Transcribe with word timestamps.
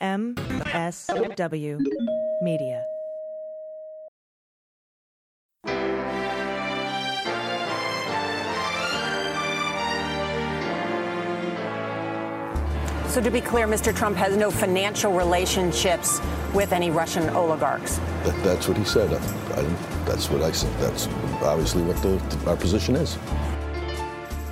MSW 0.00 1.78
Media. 2.42 2.82
So, 13.08 13.20
to 13.20 13.30
be 13.30 13.40
clear, 13.40 13.66
Mr. 13.66 13.94
Trump 13.94 14.16
has 14.16 14.36
no 14.36 14.50
financial 14.52 15.12
relationships 15.12 16.20
with 16.54 16.72
any 16.72 16.90
Russian 16.90 17.28
oligarchs. 17.30 17.98
That, 18.24 18.40
that's 18.44 18.68
what 18.68 18.78
he 18.78 18.84
said. 18.84 19.12
I, 19.12 19.16
I, 19.60 19.62
that's 20.04 20.30
what 20.30 20.42
I 20.42 20.52
said. 20.52 20.72
That's 20.78 21.08
obviously 21.42 21.82
what 21.82 21.96
the, 22.02 22.20
our 22.48 22.56
position 22.56 22.94
is. 22.94 23.18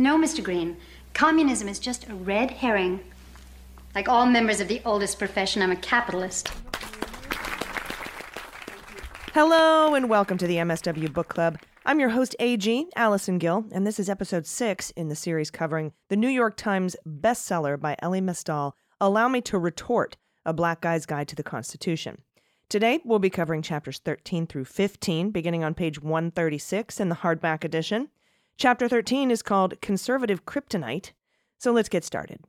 No, 0.00 0.16
Mr. 0.16 0.44
Green. 0.44 0.76
Communism 1.12 1.66
is 1.66 1.80
just 1.80 2.08
a 2.08 2.14
red 2.14 2.52
herring. 2.52 3.00
Like 3.96 4.08
all 4.08 4.26
members 4.26 4.60
of 4.60 4.68
the 4.68 4.80
oldest 4.84 5.18
profession, 5.18 5.60
I'm 5.60 5.72
a 5.72 5.76
capitalist. 5.76 6.52
Hello, 9.34 9.96
and 9.96 10.08
welcome 10.08 10.38
to 10.38 10.46
the 10.46 10.58
MSW 10.58 11.12
Book 11.12 11.26
Club. 11.26 11.58
I'm 11.84 11.98
your 11.98 12.10
host, 12.10 12.36
AG, 12.38 12.86
Allison 12.94 13.38
Gill, 13.38 13.64
and 13.72 13.84
this 13.84 13.98
is 13.98 14.08
episode 14.08 14.46
six 14.46 14.90
in 14.90 15.08
the 15.08 15.16
series 15.16 15.50
covering 15.50 15.92
the 16.10 16.16
New 16.16 16.28
York 16.28 16.56
Times 16.56 16.94
bestseller 17.04 17.76
by 17.80 17.96
Elie 17.98 18.20
Mystal, 18.20 18.76
Allow 19.00 19.26
Me 19.26 19.40
to 19.40 19.58
Retort 19.58 20.16
A 20.46 20.52
Black 20.52 20.80
Guy's 20.80 21.06
Guide 21.06 21.26
to 21.26 21.34
the 21.34 21.42
Constitution. 21.42 22.22
Today, 22.68 23.00
we'll 23.04 23.18
be 23.18 23.30
covering 23.30 23.62
chapters 23.62 23.98
13 23.98 24.46
through 24.46 24.66
15, 24.66 25.32
beginning 25.32 25.64
on 25.64 25.74
page 25.74 26.00
136 26.00 27.00
in 27.00 27.08
the 27.08 27.16
hardback 27.16 27.64
edition. 27.64 28.10
Chapter 28.58 28.88
13 28.88 29.30
is 29.30 29.40
called 29.40 29.80
Conservative 29.80 30.44
Kryptonite, 30.44 31.12
so 31.58 31.70
let's 31.70 31.88
get 31.88 32.02
started. 32.02 32.40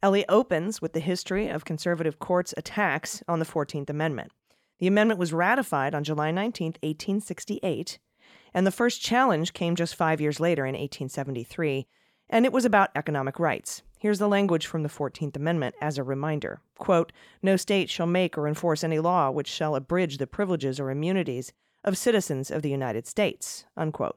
Elie 0.00 0.24
opens 0.28 0.80
with 0.80 0.92
the 0.92 1.00
history 1.00 1.48
of 1.48 1.64
conservative 1.64 2.20
courts' 2.20 2.54
attacks 2.56 3.24
on 3.26 3.40
the 3.40 3.44
14th 3.44 3.90
Amendment. 3.90 4.30
The 4.78 4.86
amendment 4.86 5.18
was 5.18 5.32
ratified 5.32 5.96
on 5.96 6.04
July 6.04 6.30
19, 6.30 6.74
1868, 6.80 7.98
and 8.54 8.64
the 8.64 8.70
first 8.70 9.02
challenge 9.02 9.52
came 9.52 9.74
just 9.74 9.96
five 9.96 10.20
years 10.20 10.38
later 10.38 10.64
in 10.64 10.74
1873, 10.74 11.88
and 12.30 12.46
it 12.46 12.52
was 12.52 12.64
about 12.64 12.90
economic 12.94 13.40
rights. 13.40 13.82
Here's 13.98 14.20
the 14.20 14.28
language 14.28 14.66
from 14.66 14.84
the 14.84 14.88
14th 14.88 15.34
Amendment 15.34 15.74
as 15.80 15.98
a 15.98 16.04
reminder 16.04 16.60
quote, 16.78 17.10
No 17.42 17.56
state 17.56 17.90
shall 17.90 18.06
make 18.06 18.38
or 18.38 18.46
enforce 18.46 18.84
any 18.84 19.00
law 19.00 19.32
which 19.32 19.48
shall 19.48 19.74
abridge 19.74 20.18
the 20.18 20.28
privileges 20.28 20.78
or 20.78 20.88
immunities 20.88 21.52
of 21.82 21.98
citizens 21.98 22.48
of 22.48 22.62
the 22.62 22.70
United 22.70 23.08
States. 23.08 23.64
Unquote. 23.76 24.16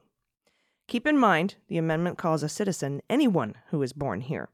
Keep 0.90 1.06
in 1.06 1.16
mind, 1.16 1.54
the 1.68 1.78
amendment 1.78 2.18
calls 2.18 2.42
a 2.42 2.48
citizen 2.48 3.00
anyone 3.08 3.54
who 3.68 3.80
is 3.80 3.92
born 3.92 4.22
here. 4.22 4.48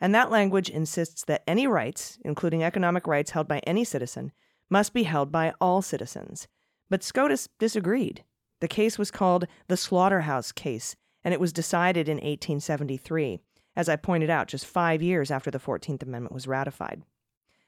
And 0.00 0.14
that 0.14 0.30
language 0.30 0.70
insists 0.70 1.24
that 1.24 1.42
any 1.48 1.66
rights, 1.66 2.16
including 2.24 2.62
economic 2.62 3.08
rights 3.08 3.32
held 3.32 3.48
by 3.48 3.58
any 3.66 3.82
citizen, 3.82 4.30
must 4.70 4.94
be 4.94 5.02
held 5.02 5.32
by 5.32 5.52
all 5.60 5.82
citizens. 5.82 6.46
But 6.88 7.02
SCOTUS 7.02 7.48
disagreed. 7.58 8.22
The 8.60 8.68
case 8.68 8.98
was 8.98 9.10
called 9.10 9.48
the 9.66 9.76
Slaughterhouse 9.76 10.52
Case, 10.52 10.94
and 11.24 11.34
it 11.34 11.40
was 11.40 11.52
decided 11.52 12.08
in 12.08 12.18
1873, 12.18 13.40
as 13.74 13.88
I 13.88 13.96
pointed 13.96 14.30
out, 14.30 14.46
just 14.46 14.64
five 14.64 15.02
years 15.02 15.28
after 15.28 15.50
the 15.50 15.58
14th 15.58 16.04
Amendment 16.04 16.32
was 16.32 16.46
ratified. 16.46 17.02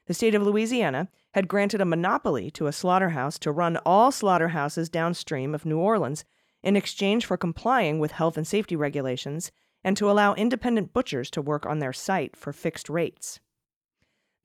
The 0.05 0.13
state 0.13 0.33
of 0.33 0.43
Louisiana 0.43 1.09
had 1.33 1.49
granted 1.49 1.81
a 1.81 1.85
monopoly 1.85 2.51
to 2.51 2.67
a 2.67 2.71
slaughterhouse 2.71 3.37
to 3.39 3.51
run 3.51 3.75
all 3.85 4.13
slaughterhouses 4.13 4.87
downstream 4.87 5.53
of 5.53 5.65
New 5.65 5.77
Orleans 5.77 6.23
in 6.63 6.75
exchange 6.75 7.25
for 7.25 7.37
complying 7.37 7.99
with 7.99 8.11
health 8.11 8.37
and 8.37 8.47
safety 8.47 8.75
regulations 8.75 9.51
and 9.83 9.97
to 9.97 10.09
allow 10.09 10.33
independent 10.33 10.93
butchers 10.93 11.29
to 11.31 11.41
work 11.41 11.65
on 11.65 11.79
their 11.79 11.93
site 11.93 12.35
for 12.35 12.53
fixed 12.53 12.89
rates. 12.89 13.39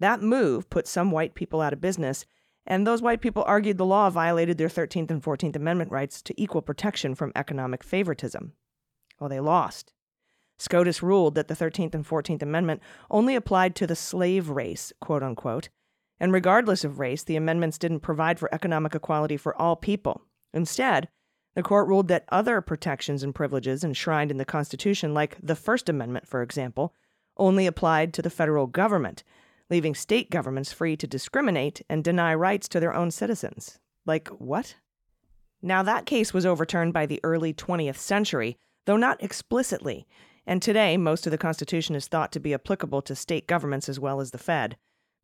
That 0.01 0.23
move 0.23 0.71
put 0.71 0.87
some 0.87 1.11
white 1.11 1.35
people 1.35 1.61
out 1.61 1.73
of 1.73 1.81
business 1.81 2.25
and 2.67 2.87
those 2.87 3.01
white 3.01 3.21
people 3.21 3.45
argued 3.47 3.79
the 3.79 3.87
law 3.87 4.11
violated 4.11 4.59
their 4.59 4.69
13th 4.69 5.11
and 5.11 5.23
14th 5.23 5.55
Amendment 5.55 5.93
rights 5.93 6.21
to 6.23 6.41
equal 6.41 6.63
protection 6.63 7.15
from 7.15 7.33
economic 7.37 7.85
favoritism. 7.85 8.53
Well, 9.21 9.31
they 9.31 9.41
lost. 9.41 9.93
SCOTUS 10.59 11.03
ruled 11.03 11.35
that 11.35 11.49
the 11.49 11.55
13th 11.55 11.95
and 11.95 12.07
14th 12.07 12.43
Amendment 12.43 12.83
only 13.11 13.37
applied 13.37 13.77
to 13.77 13.87
the 13.87 13.95
slave 13.95 14.49
race, 14.49 14.93
quote 15.01 15.23
unquote, 15.23 15.69
and 16.19 16.33
regardless 16.33 16.83
of 16.83 16.99
race, 16.99 17.23
the 17.23 17.37
amendments 17.37 17.79
didn't 17.79 18.01
provide 18.01 18.39
for 18.39 18.53
economic 18.53 18.95
equality 18.95 19.37
for 19.37 19.55
all 19.61 19.77
people. 19.77 20.23
Instead, 20.55 21.09
the 21.57 21.63
court 21.63 21.89
ruled 21.89 22.09
that 22.09 22.27
other 22.29 22.61
protections 22.61 23.23
and 23.23 23.35
privileges 23.35 23.83
enshrined 23.83 24.31
in 24.31 24.37
the 24.37 24.45
Constitution, 24.45 25.15
like 25.15 25.39
the 25.43 25.57
First 25.57 25.89
Amendment, 25.89 26.29
for 26.29 26.43
example, 26.43 26.93
only 27.39 27.67
applied 27.67 28.13
to 28.13 28.23
the 28.23 28.31
federal 28.31 28.67
government, 28.67 29.25
leaving 29.71 29.95
state 29.95 30.31
governments 30.31 30.71
free 30.71 30.99
to 30.99 31.07
discriminate 31.07 31.81
and 31.89 32.05
deny 32.05 32.35
rights 32.35 32.69
to 32.69 32.79
their 32.79 32.95
own 32.95 33.11
citizens. 33.11 33.79
Like 34.05 34.29
what? 34.29 34.77
Now, 35.63 35.83
that 35.83 36.05
case 36.05 36.35
was 36.35 36.45
overturned 36.45 36.93
by 36.93 37.07
the 37.07 37.21
early 37.25 37.55
20th 37.55 37.97
century, 37.97 38.59
though 38.85 38.99
not 38.99 39.23
explicitly, 39.23 40.07
and 40.47 40.61
today 40.61 40.99
most 40.99 41.27
of 41.27 41.31
the 41.31 41.39
Constitution 41.39 41.95
is 41.95 42.07
thought 42.07 42.33
to 42.33 42.41
be 42.41 42.53
applicable 42.53 43.01
to 43.01 43.17
state 43.17 43.47
governments 43.47 43.89
as 43.89 43.99
well 43.99 44.21
as 44.21 44.31
the 44.31 44.39
Fed. 44.39 44.77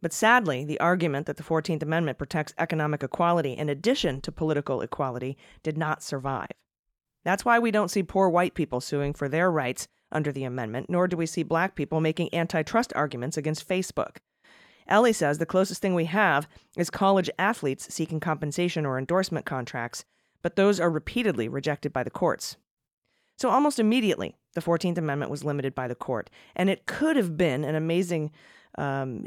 But 0.02 0.12
sadly, 0.12 0.64
the 0.64 0.80
argument 0.80 1.26
that 1.26 1.36
the 1.36 1.44
14th 1.44 1.82
Amendment 1.82 2.18
protects 2.18 2.52
economic 2.58 3.02
equality 3.04 3.52
in 3.52 3.68
addition 3.68 4.20
to 4.22 4.32
political 4.32 4.82
equality 4.82 5.38
did 5.62 5.78
not 5.78 6.02
survive. 6.02 6.50
That's 7.24 7.44
why 7.44 7.60
we 7.60 7.70
don't 7.70 7.90
see 7.90 8.02
poor 8.02 8.28
white 8.28 8.54
people 8.54 8.80
suing 8.80 9.14
for 9.14 9.28
their 9.28 9.50
rights 9.50 9.86
under 10.10 10.32
the 10.32 10.44
amendment, 10.44 10.90
nor 10.90 11.06
do 11.06 11.16
we 11.16 11.24
see 11.24 11.44
black 11.44 11.76
people 11.76 12.00
making 12.00 12.34
antitrust 12.34 12.92
arguments 12.96 13.36
against 13.36 13.66
Facebook. 13.66 14.16
Elie 14.88 15.12
says 15.12 15.38
the 15.38 15.46
closest 15.46 15.80
thing 15.80 15.94
we 15.94 16.06
have 16.06 16.48
is 16.76 16.90
college 16.90 17.30
athletes 17.38 17.94
seeking 17.94 18.18
compensation 18.18 18.84
or 18.84 18.98
endorsement 18.98 19.46
contracts, 19.46 20.04
but 20.42 20.56
those 20.56 20.80
are 20.80 20.90
repeatedly 20.90 21.48
rejected 21.48 21.92
by 21.92 22.02
the 22.02 22.10
courts. 22.10 22.56
So 23.38 23.48
almost 23.48 23.78
immediately, 23.78 24.34
the 24.54 24.60
14th 24.60 24.98
Amendment 24.98 25.30
was 25.30 25.44
limited 25.44 25.74
by 25.74 25.86
the 25.86 25.94
court, 25.94 26.28
and 26.56 26.68
it 26.68 26.86
could 26.86 27.16
have 27.16 27.36
been 27.36 27.64
an 27.64 27.76
amazing 27.76 28.32
um, 28.78 29.26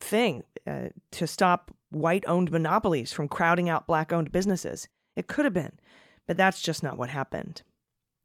thing 0.00 0.42
uh, 0.66 0.88
to 1.12 1.26
stop 1.26 1.70
white 1.90 2.24
owned 2.26 2.50
monopolies 2.50 3.12
from 3.12 3.28
crowding 3.28 3.68
out 3.68 3.86
black 3.86 4.12
owned 4.12 4.32
businesses. 4.32 4.88
It 5.16 5.26
could 5.26 5.44
have 5.44 5.54
been, 5.54 5.78
but 6.26 6.36
that's 6.36 6.62
just 6.62 6.82
not 6.82 6.96
what 6.96 7.10
happened. 7.10 7.62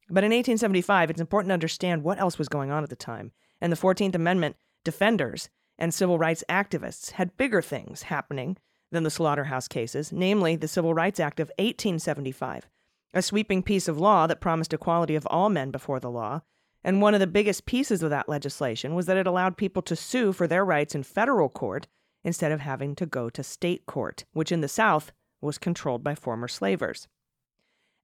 But 0.09 0.23
in 0.23 0.31
1875, 0.31 1.09
it's 1.09 1.21
important 1.21 1.49
to 1.49 1.55
understand 1.55 2.03
what 2.03 2.19
else 2.19 2.37
was 2.37 2.47
going 2.47 2.71
on 2.71 2.83
at 2.83 2.89
the 2.89 2.95
time, 2.95 3.33
and 3.59 3.71
the 3.71 3.77
14th 3.77 4.15
Amendment 4.15 4.55
defenders 4.85 5.49
and 5.77 5.93
civil 5.93 6.17
rights 6.17 6.43
activists 6.49 7.11
had 7.11 7.37
bigger 7.37 7.61
things 7.61 8.03
happening 8.03 8.57
than 8.91 9.03
the 9.03 9.11
slaughterhouse 9.11 9.67
cases, 9.67 10.11
namely 10.11 10.55
the 10.55 10.67
Civil 10.67 10.93
Rights 10.93 11.19
Act 11.19 11.39
of 11.39 11.49
1875, 11.57 12.69
a 13.13 13.21
sweeping 13.21 13.61
piece 13.61 13.87
of 13.87 13.99
law 13.99 14.27
that 14.27 14.41
promised 14.41 14.73
equality 14.73 15.15
of 15.15 15.27
all 15.27 15.49
men 15.49 15.71
before 15.71 15.99
the 15.99 16.09
law. 16.09 16.41
And 16.87 17.01
one 17.01 17.13
of 17.13 17.19
the 17.19 17.27
biggest 17.27 17.65
pieces 17.65 18.01
of 18.01 18.11
that 18.11 18.29
legislation 18.29 18.95
was 18.95 19.07
that 19.07 19.17
it 19.17 19.27
allowed 19.27 19.57
people 19.57 19.81
to 19.81 19.95
sue 19.95 20.31
for 20.31 20.47
their 20.47 20.63
rights 20.63 20.95
in 20.95 21.03
federal 21.03 21.49
court 21.49 21.85
instead 22.23 22.53
of 22.53 22.61
having 22.61 22.95
to 22.95 23.05
go 23.05 23.29
to 23.29 23.43
state 23.43 23.85
court, 23.85 24.23
which 24.31 24.53
in 24.53 24.61
the 24.61 24.69
South 24.69 25.11
was 25.41 25.57
controlled 25.57 26.01
by 26.01 26.15
former 26.15 26.47
slavers. 26.47 27.09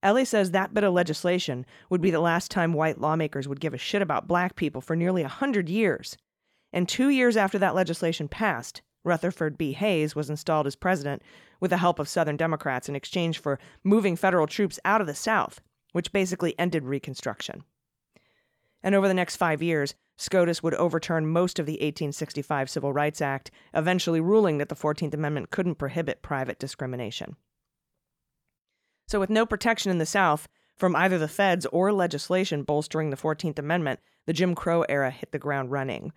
Elie 0.03 0.25
says 0.25 0.51
that 0.51 0.73
bit 0.73 0.83
of 0.83 0.91
legislation 0.91 1.65
would 1.89 2.01
be 2.01 2.11
the 2.11 2.19
last 2.19 2.51
time 2.51 2.73
white 2.73 2.99
lawmakers 2.99 3.47
would 3.47 3.61
give 3.61 3.73
a 3.73 3.77
shit 3.77 4.01
about 4.01 4.27
black 4.27 4.57
people 4.57 4.81
for 4.81 4.97
nearly 4.97 5.21
a 5.21 5.29
hundred 5.29 5.69
years. 5.69 6.17
And 6.73 6.89
two 6.89 7.07
years 7.07 7.37
after 7.37 7.57
that 7.59 7.75
legislation 7.75 8.27
passed, 8.27 8.81
Rutherford 9.05 9.57
B. 9.57 9.71
Hayes 9.71 10.13
was 10.13 10.29
installed 10.29 10.67
as 10.67 10.75
president 10.75 11.21
with 11.61 11.71
the 11.71 11.77
help 11.77 11.99
of 11.99 12.09
Southern 12.09 12.35
Democrats 12.35 12.89
in 12.89 12.97
exchange 12.97 13.39
for 13.39 13.59
moving 13.81 14.17
federal 14.17 14.45
troops 14.45 14.77
out 14.83 14.99
of 14.99 15.07
the 15.07 15.15
South, 15.15 15.61
which 15.93 16.11
basically 16.11 16.53
ended 16.59 16.83
Reconstruction. 16.83 17.63
And 18.83 18.93
over 18.93 19.07
the 19.07 19.13
next 19.13 19.37
five 19.37 19.61
years, 19.61 19.95
SCOTUS 20.17 20.61
would 20.61 20.75
overturn 20.75 21.25
most 21.25 21.57
of 21.57 21.65
the 21.65 21.73
1865 21.73 22.69
Civil 22.69 22.93
Rights 22.93 23.21
Act, 23.21 23.49
eventually 23.73 24.19
ruling 24.19 24.57
that 24.57 24.69
the 24.69 24.75
14th 24.75 25.13
Amendment 25.13 25.49
couldn't 25.49 25.75
prohibit 25.75 26.21
private 26.21 26.59
discrimination. 26.59 27.35
So, 29.07 29.19
with 29.19 29.29
no 29.29 29.45
protection 29.45 29.91
in 29.91 29.97
the 29.97 30.05
South 30.05 30.47
from 30.75 30.95
either 30.95 31.17
the 31.17 31.27
feds 31.27 31.65
or 31.67 31.91
legislation 31.91 32.63
bolstering 32.63 33.09
the 33.09 33.17
14th 33.17 33.59
Amendment, 33.59 33.99
the 34.25 34.33
Jim 34.33 34.55
Crow 34.55 34.83
era 34.83 35.11
hit 35.11 35.31
the 35.31 35.39
ground 35.39 35.71
running 35.71 36.11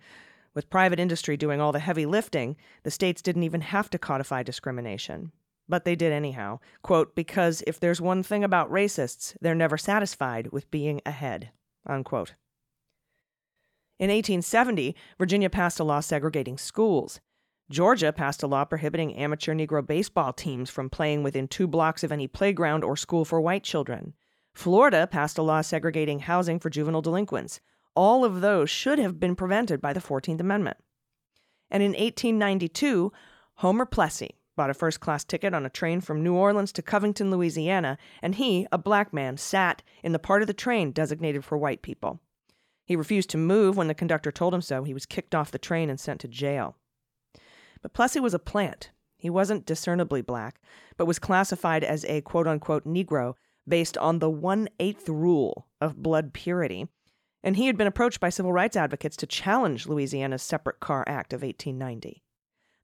With 0.53 0.69
private 0.69 0.99
industry 0.99 1.37
doing 1.37 1.61
all 1.61 1.71
the 1.71 1.79
heavy 1.79 2.05
lifting, 2.05 2.55
the 2.83 2.91
states 2.91 3.21
didn't 3.21 3.43
even 3.43 3.61
have 3.61 3.89
to 3.91 3.99
codify 3.99 4.43
discrimination. 4.43 5.31
But 5.69 5.85
they 5.85 5.95
did 5.95 6.13
anyhow. 6.13 6.59
Quote, 6.81 7.13
because 7.13 7.61
if 7.67 7.79
there's 7.79 8.01
one 8.01 8.23
thing 8.23 8.43
about 8.43 8.71
racists, 8.71 9.35
they're 9.41 9.53
never 9.53 9.77
satisfied 9.77 10.47
with 10.51 10.71
being 10.71 11.01
ahead. 11.05 11.51
Unquote. 11.85 12.33
In 13.99 14.09
1870, 14.09 14.95
Virginia 15.17 15.49
passed 15.49 15.79
a 15.79 15.83
law 15.83 16.01
segregating 16.01 16.57
schools. 16.57 17.19
Georgia 17.69 18.13
passed 18.13 18.43
a 18.43 18.47
law 18.47 18.63
prohibiting 18.63 19.15
amateur 19.15 19.55
Negro 19.55 19.85
baseball 19.85 20.31
teams 20.31 20.69
from 20.69 20.89
playing 20.89 21.23
within 21.23 21.47
two 21.47 21.67
blocks 21.67 22.03
of 22.03 22.11
any 22.11 22.27
playground 22.27 22.83
or 22.83 22.95
school 22.95 23.25
for 23.25 23.41
white 23.41 23.63
children. 23.63 24.13
Florida 24.53 25.07
passed 25.07 25.37
a 25.37 25.41
law 25.41 25.61
segregating 25.61 26.19
housing 26.19 26.59
for 26.59 26.69
juvenile 26.69 27.01
delinquents. 27.01 27.59
All 27.95 28.23
of 28.23 28.41
those 28.41 28.69
should 28.69 28.99
have 28.99 29.19
been 29.19 29.35
prevented 29.35 29.81
by 29.81 29.93
the 29.93 29.99
14th 29.99 30.39
Amendment. 30.39 30.77
And 31.71 31.81
in 31.81 31.91
1892, 31.91 33.11
Homer 33.55 33.85
Plessy 33.85 34.37
bought 34.55 34.69
a 34.69 34.75
first 34.75 34.99
class 34.99 35.23
ticket 35.23 35.53
on 35.53 35.65
a 35.65 35.69
train 35.69 36.01
from 36.01 36.23
New 36.23 36.35
Orleans 36.35 36.71
to 36.73 36.83
Covington, 36.83 37.31
Louisiana, 37.31 37.97
and 38.21 38.35
he, 38.35 38.67
a 38.71 38.77
black 38.77 39.11
man, 39.11 39.37
sat 39.37 39.81
in 40.03 40.11
the 40.11 40.19
part 40.19 40.41
of 40.41 40.47
the 40.47 40.53
train 40.53 40.91
designated 40.91 41.43
for 41.43 41.57
white 41.57 41.81
people. 41.81 42.19
He 42.87 42.95
refused 42.95 43.29
to 43.31 43.37
move 43.37 43.75
when 43.75 43.87
the 43.87 43.93
conductor 43.93 44.31
told 44.31 44.53
him 44.53 44.61
so. 44.61 44.85
He 44.85 44.93
was 44.93 45.05
kicked 45.05 45.35
off 45.35 45.51
the 45.51 45.59
train 45.59 45.89
and 45.89 45.99
sent 45.99 46.21
to 46.21 46.27
jail. 46.29 46.77
But 47.81 47.91
Plessy 47.91 48.21
was 48.21 48.33
a 48.33 48.39
plant. 48.39 48.91
He 49.17 49.29
wasn't 49.29 49.65
discernibly 49.65 50.21
black, 50.21 50.61
but 50.95 51.05
was 51.05 51.19
classified 51.19 51.83
as 51.83 52.05
a 52.05 52.21
quote 52.21 52.47
unquote 52.47 52.85
Negro 52.85 53.33
based 53.67 53.97
on 53.97 54.19
the 54.19 54.29
one 54.29 54.69
eighth 54.79 55.09
rule 55.09 55.67
of 55.81 56.01
blood 56.01 56.31
purity. 56.31 56.87
And 57.43 57.57
he 57.57 57.67
had 57.67 57.77
been 57.77 57.87
approached 57.87 58.21
by 58.21 58.29
civil 58.29 58.53
rights 58.53 58.77
advocates 58.77 59.17
to 59.17 59.27
challenge 59.27 59.85
Louisiana's 59.85 60.41
Separate 60.41 60.79
Car 60.79 61.03
Act 61.07 61.33
of 61.33 61.41
1890. 61.41 62.23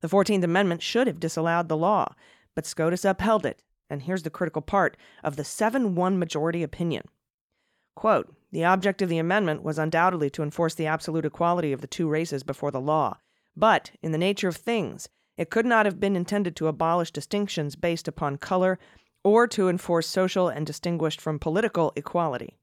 The 0.02 0.10
14th 0.10 0.44
Amendment 0.44 0.82
should 0.82 1.08
have 1.08 1.22
disallowed 1.22 1.70
the 1.70 1.78
law, 1.78 2.14
but 2.56 2.66
SCOTUS 2.66 3.06
upheld 3.06 3.46
it. 3.46 3.64
And 3.90 4.04
here's 4.04 4.24
the 4.24 4.30
critical 4.30 4.62
part 4.62 4.98
of 5.24 5.38
the 5.38 5.46
7 5.46 5.96
1 5.96 6.20
majority 6.20 6.62
opinion. 6.62 7.06
Quote, 7.96 8.36
the 8.54 8.64
object 8.64 9.02
of 9.02 9.10
the 9.10 9.18
amendment 9.18 9.64
was 9.64 9.80
undoubtedly 9.80 10.30
to 10.30 10.44
enforce 10.44 10.76
the 10.76 10.86
absolute 10.86 11.26
equality 11.26 11.74
of 11.74 11.82
the 11.82 11.88
two 11.88 12.08
races 12.08 12.44
before 12.44 12.70
the 12.70 12.80
law, 12.80 13.18
but, 13.58 13.90
in 14.04 14.12
the 14.12 14.18
nature 14.18 14.48
of 14.48 14.56
things, 14.56 15.10
it 15.38 15.50
could 15.50 15.66
not 15.66 15.88
have 15.88 16.00
been 16.00 16.16
intended 16.16 16.56
to 16.56 16.68
abolish 16.68 17.10
distinctions 17.10 17.76
based 17.76 18.08
upon 18.08 18.38
color 18.38 18.78
or 19.24 19.48
to 19.48 19.70
enforce 19.70 20.08
social 20.08 20.50
and 20.50 20.68
distinguished 20.68 21.20
from 21.20 21.40
political 21.40 21.92
equality, 21.96 22.60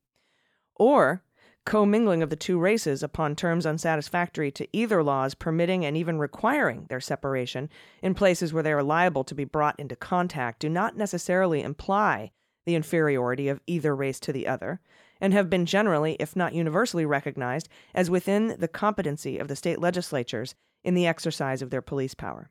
or 0.76 1.24
commingling 1.64 2.22
of 2.22 2.30
the 2.30 2.36
two 2.36 2.58
races 2.58 3.02
upon 3.02 3.34
terms 3.34 3.66
unsatisfactory 3.66 4.52
to 4.52 4.68
either 4.72 5.02
laws 5.02 5.34
permitting 5.34 5.84
and 5.84 5.96
even 5.96 6.18
requiring 6.18 6.86
their 6.88 7.00
separation 7.00 7.68
in 8.00 8.14
places 8.14 8.52
where 8.52 8.62
they 8.62 8.72
are 8.72 8.82
liable 8.82 9.24
to 9.24 9.34
be 9.34 9.44
brought 9.44 9.78
into 9.78 9.96
contact 9.96 10.60
do 10.60 10.68
not 10.68 10.96
necessarily 10.96 11.62
imply 11.62 12.30
the 12.64 12.76
inferiority 12.76 13.48
of 13.48 13.60
either 13.66 13.96
race 13.96 14.20
to 14.20 14.32
the 14.32 14.46
other, 14.46 14.80
and 15.20 15.32
have 15.32 15.50
been 15.50 15.66
generally, 15.66 16.16
if 16.18 16.34
not 16.34 16.54
universally, 16.54 17.04
recognized 17.04 17.68
as 17.94 18.10
within 18.10 18.56
the 18.58 18.68
competency 18.68 19.38
of 19.38 19.48
the 19.48 19.56
state 19.56 19.80
legislatures 19.80 20.54
in 20.82 20.94
the 20.94 21.06
exercise 21.06 21.62
of 21.62 21.70
their 21.70 21.82
police 21.82 22.14
power. 22.14 22.50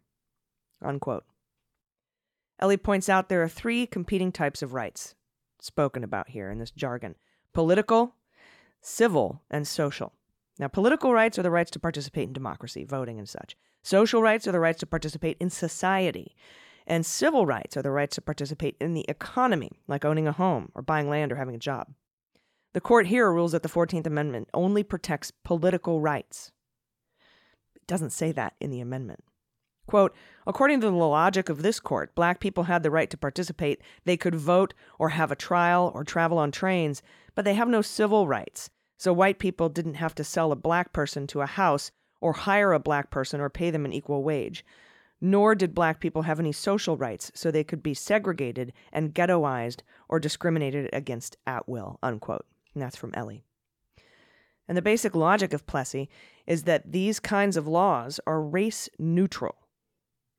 Unquote. 0.82 1.26
Elie 2.60 2.78
points 2.78 3.10
out 3.10 3.30
there 3.30 3.42
are 3.42 3.50
three 3.50 3.88
competing 3.88 4.32
types 4.32 4.62
of 4.62 4.74
rights 4.74 5.16
spoken 5.62 6.04
about 6.04 6.30
here 6.30 6.50
in 6.50 6.60
this 6.60 6.72
jargon 6.72 7.16
political, 7.54 8.16
civil, 8.82 9.42
and 9.50 9.68
social. 9.68 10.14
Now, 10.60 10.68
political 10.68 11.14
rights 11.14 11.40
are 11.40 11.44
the 11.44 11.52
rights 11.52 11.72
to 11.72 11.80
participate 11.80 12.28
in 12.28 12.34
democracy, 12.34 12.84
voting, 12.84 13.18
and 13.18 13.28
such. 13.28 13.56
Social 13.82 14.22
rights 14.22 14.46
are 14.48 14.52
the 14.52 14.60
rights 14.60 14.80
to 14.82 14.86
participate 14.86 15.38
in 15.40 15.50
society. 15.50 16.36
And 16.86 17.06
civil 17.06 17.46
rights 17.46 17.78
are 17.78 17.82
the 17.82 17.92
rights 17.92 18.16
to 18.16 18.22
participate 18.22 18.76
in 18.82 18.94
the 18.94 19.06
economy, 19.08 19.72
like 19.88 20.04
owning 20.04 20.28
a 20.28 20.32
home 20.32 20.70
or 20.76 20.82
buying 20.82 21.10
land 21.10 21.32
or 21.32 21.38
having 21.38 21.56
a 21.56 21.60
job. 21.60 21.88
The 22.74 22.82
court 22.82 23.08
here 23.08 23.32
rules 23.32 23.54
that 23.54 23.64
the 23.64 23.70
14th 23.70 24.06
Amendment 24.06 24.48
only 24.54 24.84
protects 24.84 25.32
political 25.44 26.02
rights. 26.02 26.52
It 27.76 27.88
doesn't 27.88 28.12
say 28.12 28.32
that 28.32 28.54
in 28.60 28.70
the 28.70 28.80
amendment. 28.80 29.24
Quote, 29.88 30.16
according 30.46 30.82
to 30.82 30.92
the 30.92 30.96
logic 30.96 31.50
of 31.50 31.64
this 31.64 31.80
court, 31.80 32.14
black 32.14 32.40
people 32.40 32.66
had 32.66 32.84
the 32.84 32.92
right 32.92 33.10
to 33.10 33.18
participate. 33.18 33.82
They 34.06 34.18
could 34.18 34.36
vote 34.36 34.76
or 35.00 35.10
have 35.10 35.32
a 35.32 35.36
trial 35.36 35.92
or 35.96 36.04
travel 36.04 36.38
on 36.38 36.52
trains, 36.52 37.02
but 37.34 37.44
they 37.44 37.56
have 37.56 37.68
no 37.68 37.82
civil 37.82 38.28
rights. 38.28 38.70
So 39.00 39.14
white 39.14 39.40
people 39.40 39.70
didn't 39.70 39.96
have 39.96 40.14
to 40.16 40.24
sell 40.24 40.52
a 40.52 40.56
black 40.56 40.94
person 40.94 41.26
to 41.28 41.42
a 41.42 41.48
house 41.48 41.90
or 42.22 42.34
hire 42.34 42.72
a 42.72 42.80
black 42.80 43.10
person 43.10 43.42
or 43.42 43.50
pay 43.50 43.72
them 43.72 43.84
an 43.84 43.94
equal 43.94 44.22
wage. 44.22 44.64
Nor 45.20 45.56
did 45.56 45.74
black 45.74 46.00
people 46.00 46.22
have 46.22 46.40
any 46.40 46.52
social 46.52 46.98
rights, 46.98 47.32
so 47.34 47.50
they 47.50 47.64
could 47.64 47.82
be 47.82 47.96
segregated 47.96 48.74
and 48.92 49.16
ghettoized 49.16 49.82
or 50.08 50.20
discriminated 50.20 50.88
against 50.94 51.36
at 51.48 51.68
will. 51.68 51.98
Unquote. 52.04 52.46
And 52.80 52.86
that's 52.86 52.96
from 52.98 53.12
Elie. 53.14 53.44
And 54.68 54.78
the 54.78 54.82
basic 54.82 55.16
logic 55.16 55.52
of 55.54 55.66
Plessy 55.66 56.10
is 56.48 56.64
that 56.64 56.92
these 56.92 57.20
kinds 57.20 57.58
of 57.58 57.68
laws 57.68 58.20
are 58.26 58.42
race 58.42 58.88
neutral 58.98 59.56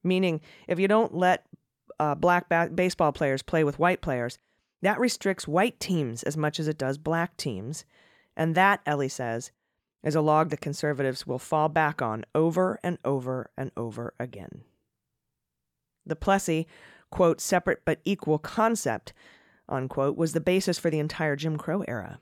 meaning 0.03 0.41
if 0.69 0.79
you 0.79 0.89
don't 0.89 1.15
let 1.15 1.47
uh, 1.99 2.15
black 2.15 2.49
ba- 2.49 2.71
baseball 2.75 3.13
players 3.13 3.43
play 3.43 3.65
with 3.65 3.79
white 3.79 4.01
players, 4.01 4.39
that 4.83 4.99
restricts 4.99 5.47
white 5.47 5.79
teams 5.79 6.23
as 6.23 6.37
much 6.37 6.59
as 6.59 6.69
it 6.69 6.79
does 6.79 6.99
black 6.99 7.37
teams. 7.37 7.85
And 8.37 8.55
that, 8.55 8.81
Elie 8.87 9.09
says, 9.09 9.51
is 10.03 10.15
a 10.15 10.23
log 10.23 10.49
that 10.51 10.63
conservatives 10.63 11.27
will 11.27 11.39
fall 11.39 11.69
back 11.69 12.01
on 12.01 12.25
over 12.35 12.79
and 12.83 12.99
over 13.05 13.51
and 13.57 13.71
over 13.77 14.15
again. 14.19 14.63
The 16.07 16.17
Plessy, 16.17 16.67
quote, 17.11 17.41
separate 17.41 17.83
but 17.85 18.01
equal 18.05 18.39
concept, 18.39 19.13
unquote, 19.69 20.17
was 20.17 20.33
the 20.33 20.41
basis 20.41 20.79
for 20.79 20.89
the 20.89 20.99
entire 20.99 21.37
Jim 21.37 21.59
Crow 21.59 21.83
era. 21.87 22.19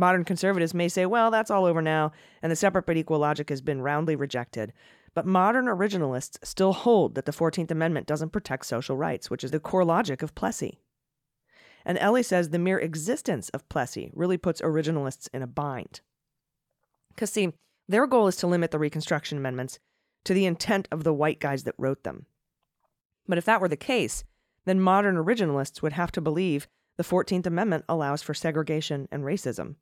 Modern 0.00 0.24
conservatives 0.24 0.72
may 0.72 0.88
say, 0.88 1.04
well, 1.04 1.30
that's 1.30 1.50
all 1.50 1.66
over 1.66 1.82
now, 1.82 2.12
and 2.40 2.50
the 2.50 2.56
separate 2.56 2.86
but 2.86 2.96
equal 2.96 3.18
logic 3.18 3.50
has 3.50 3.60
been 3.60 3.82
roundly 3.82 4.16
rejected. 4.16 4.72
But 5.12 5.26
modern 5.26 5.66
originalists 5.66 6.38
still 6.42 6.72
hold 6.72 7.16
that 7.16 7.26
the 7.26 7.32
14th 7.32 7.70
Amendment 7.70 8.06
doesn't 8.06 8.32
protect 8.32 8.64
social 8.64 8.96
rights, 8.96 9.28
which 9.28 9.44
is 9.44 9.50
the 9.50 9.60
core 9.60 9.84
logic 9.84 10.22
of 10.22 10.34
Plessy. 10.34 10.78
And 11.84 11.98
Elie 11.98 12.22
says 12.22 12.48
the 12.48 12.58
mere 12.58 12.78
existence 12.78 13.50
of 13.50 13.68
Plessy 13.68 14.10
really 14.14 14.38
puts 14.38 14.62
originalists 14.62 15.28
in 15.34 15.42
a 15.42 15.46
bind. 15.46 16.00
Because, 17.10 17.30
see, 17.30 17.52
their 17.86 18.06
goal 18.06 18.26
is 18.26 18.36
to 18.36 18.46
limit 18.46 18.70
the 18.70 18.78
Reconstruction 18.78 19.36
Amendments 19.36 19.80
to 20.24 20.32
the 20.32 20.46
intent 20.46 20.88
of 20.90 21.04
the 21.04 21.12
white 21.12 21.40
guys 21.40 21.64
that 21.64 21.74
wrote 21.76 22.04
them. 22.04 22.24
But 23.28 23.36
if 23.36 23.44
that 23.44 23.60
were 23.60 23.68
the 23.68 23.76
case, 23.76 24.24
then 24.64 24.80
modern 24.80 25.16
originalists 25.16 25.82
would 25.82 25.92
have 25.92 26.12
to 26.12 26.22
believe 26.22 26.68
the 26.96 27.04
14th 27.04 27.44
Amendment 27.44 27.84
allows 27.86 28.22
for 28.22 28.32
segregation 28.32 29.06
and 29.12 29.24
racism. 29.24 29.74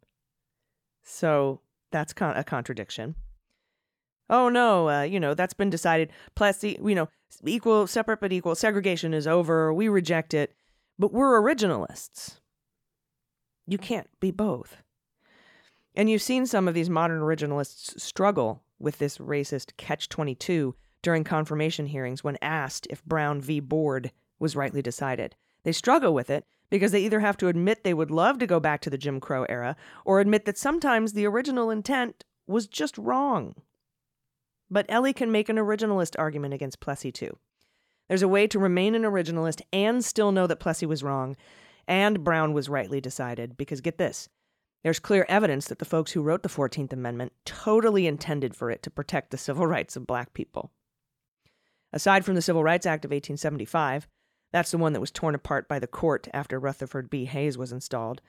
So 1.09 1.61
that's 1.91 2.13
a 2.13 2.45
contradiction 2.45 3.15
oh 4.31 4.49
no, 4.49 4.89
uh, 4.89 5.03
you 5.03 5.21
know, 5.21 5.35
that's 5.35 5.55
been 5.55 5.71
decided. 5.71 6.11
Plessy, 6.35 6.79
you 6.83 6.95
know, 6.95 7.09
equal, 7.45 7.87
separate 7.87 8.21
but 8.21 8.33
equal, 8.33 8.55
segregation 8.55 9.15
is 9.15 9.27
over. 9.27 9.73
We 9.73 9.89
reject 9.89 10.35
it. 10.35 10.55
But 10.99 11.13
we're 11.13 11.41
originalists. 11.41 12.39
You 13.67 13.79
can't 13.79 14.09
be 14.21 14.31
both. 14.31 14.79
And 15.95 16.11
you've 16.11 16.23
seen 16.23 16.47
some 16.47 16.69
of 16.69 16.75
these 16.75 16.91
modern 16.91 17.21
originalists 17.21 18.01
struggle 18.01 18.63
with 18.79 18.99
this 18.99 19.19
racist 19.19 19.77
catch 19.77 20.09
22 20.09 20.75
during 21.03 21.25
confirmation 21.25 21.87
hearings 21.87 22.25
when 22.25 22.39
asked 22.43 22.87
if 22.91 23.05
Brown 23.05 23.41
v. 23.41 23.61
Board 23.61 24.13
was 24.39 24.57
rightly 24.57 24.83
decided. 24.83 25.37
They 25.65 25.73
struggle 25.73 26.15
with 26.15 26.31
it 26.31 26.45
because 26.71 26.93
they 26.93 27.03
either 27.03 27.21
have 27.21 27.37
to 27.39 27.49
admit 27.49 27.85
they 27.85 27.95
would 27.95 28.11
love 28.11 28.39
to 28.39 28.47
go 28.47 28.61
back 28.61 28.81
to 28.83 28.91
the 28.91 28.99
Jim 28.99 29.21
Crow 29.21 29.45
era 29.45 29.77
or 30.05 30.21
admit 30.21 30.45
that 30.45 30.59
sometimes 30.59 31.13
the 31.13 31.27
original 31.27 31.71
intent 31.71 32.25
was 32.47 32.67
just 32.67 32.97
wrong. 32.99 33.55
But 34.71 34.87
Elie 34.89 35.13
can 35.13 35.33
make 35.33 35.49
an 35.49 35.57
originalist 35.57 36.15
argument 36.19 36.55
against 36.55 36.81
Plessy 36.81 37.11
too. 37.11 37.39
There's 38.09 38.23
a 38.23 38.29
way 38.29 38.47
to 38.47 38.59
remain 38.59 38.95
an 38.95 39.03
originalist 39.03 39.61
and 39.73 40.05
still 40.05 40.33
know 40.33 40.47
that 40.47 40.61
Plessy 40.61 40.87
was 40.87 41.03
wrong 41.03 41.37
and 41.87 42.23
Brown 42.23 42.53
was 42.53 42.69
rightly 42.69 43.01
decided, 43.01 43.57
because 43.57 43.81
get 43.81 43.99
this 43.99 44.29
there's 44.85 45.01
clear 45.01 45.27
evidence 45.29 45.67
that 45.67 45.81
the 45.81 45.85
folks 45.85 46.13
who 46.13 46.23
wrote 46.23 46.43
the 46.43 46.49
14th 46.49 46.93
Amendment 46.93 47.33
totally 47.45 48.07
intended 48.07 48.55
for 48.55 48.71
it 48.71 48.83
to 48.85 48.91
protect 48.91 49.31
the 49.31 49.39
civil 49.39 49.67
rights 49.67 49.97
of 49.97 50.07
black 50.07 50.35
people. 50.35 50.71
Aside 51.93 52.25
from 52.25 52.35
the 52.35 52.43
Civil 52.43 52.63
Rights 52.63 52.87
Act 52.87 53.05
of 53.05 53.11
1875, 53.11 54.07
that's 54.53 54.71
the 54.71 54.79
one 54.79 54.93
that 54.93 55.01
was 55.01 55.11
torn 55.11 55.35
apart 55.35 55.69
by 55.69 55.79
the 55.79 55.87
court 55.87 56.29
after 56.33 56.59
Rutherford 56.59 57.11
B. 57.11 57.27
Hayes 57.27 57.59
was 57.59 57.73
installed, 57.73 58.21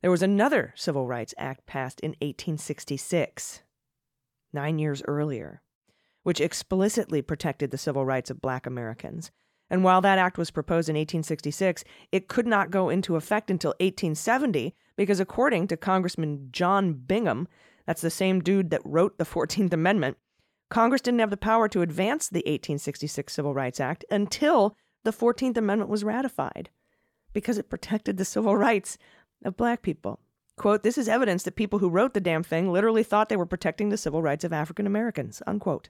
there 0.00 0.10
was 0.10 0.22
another 0.22 0.72
Civil 0.76 1.06
Rights 1.06 1.34
Act 1.38 1.64
passed 1.66 2.00
in 2.00 2.10
1866, 2.20 3.62
nine 4.52 4.78
years 4.78 5.02
earlier 5.06 5.62
which 6.22 6.40
explicitly 6.40 7.22
protected 7.22 7.70
the 7.70 7.78
civil 7.78 8.04
rights 8.04 8.30
of 8.30 8.40
black 8.40 8.66
Americans. 8.66 9.30
And 9.70 9.82
while 9.82 10.00
that 10.02 10.18
act 10.18 10.38
was 10.38 10.50
proposed 10.50 10.88
in 10.88 10.94
1866, 10.94 11.84
it 12.10 12.28
could 12.28 12.46
not 12.46 12.70
go 12.70 12.88
into 12.88 13.16
effect 13.16 13.50
until 13.50 13.70
1870 13.80 14.74
because, 14.96 15.18
according 15.18 15.68
to 15.68 15.76
Congressman 15.76 16.48
John 16.52 16.92
Bingham, 16.92 17.48
that's 17.86 18.02
the 18.02 18.10
same 18.10 18.40
dude 18.40 18.70
that 18.70 18.82
wrote 18.84 19.18
the 19.18 19.24
14th 19.24 19.72
Amendment, 19.72 20.18
Congress 20.70 21.02
didn't 21.02 21.20
have 21.20 21.30
the 21.30 21.36
power 21.36 21.68
to 21.68 21.82
advance 21.82 22.28
the 22.28 22.38
1866 22.40 23.32
Civil 23.32 23.54
Rights 23.54 23.80
Act 23.80 24.04
until 24.10 24.76
the 25.04 25.12
14th 25.12 25.56
Amendment 25.56 25.90
was 25.90 26.04
ratified 26.04 26.70
because 27.32 27.58
it 27.58 27.70
protected 27.70 28.16
the 28.16 28.24
civil 28.24 28.56
rights 28.56 28.98
of 29.44 29.56
black 29.56 29.82
people. 29.82 30.20
Quote, 30.56 30.82
this 30.82 30.98
is 30.98 31.08
evidence 31.08 31.42
that 31.42 31.56
people 31.56 31.78
who 31.78 31.88
wrote 31.88 32.14
the 32.14 32.20
damn 32.20 32.42
thing 32.42 32.70
literally 32.70 33.02
thought 33.02 33.28
they 33.28 33.36
were 33.36 33.46
protecting 33.46 33.88
the 33.88 33.96
civil 33.96 34.22
rights 34.22 34.44
of 34.44 34.52
African 34.52 34.86
Americans, 34.86 35.42
unquote. 35.46 35.88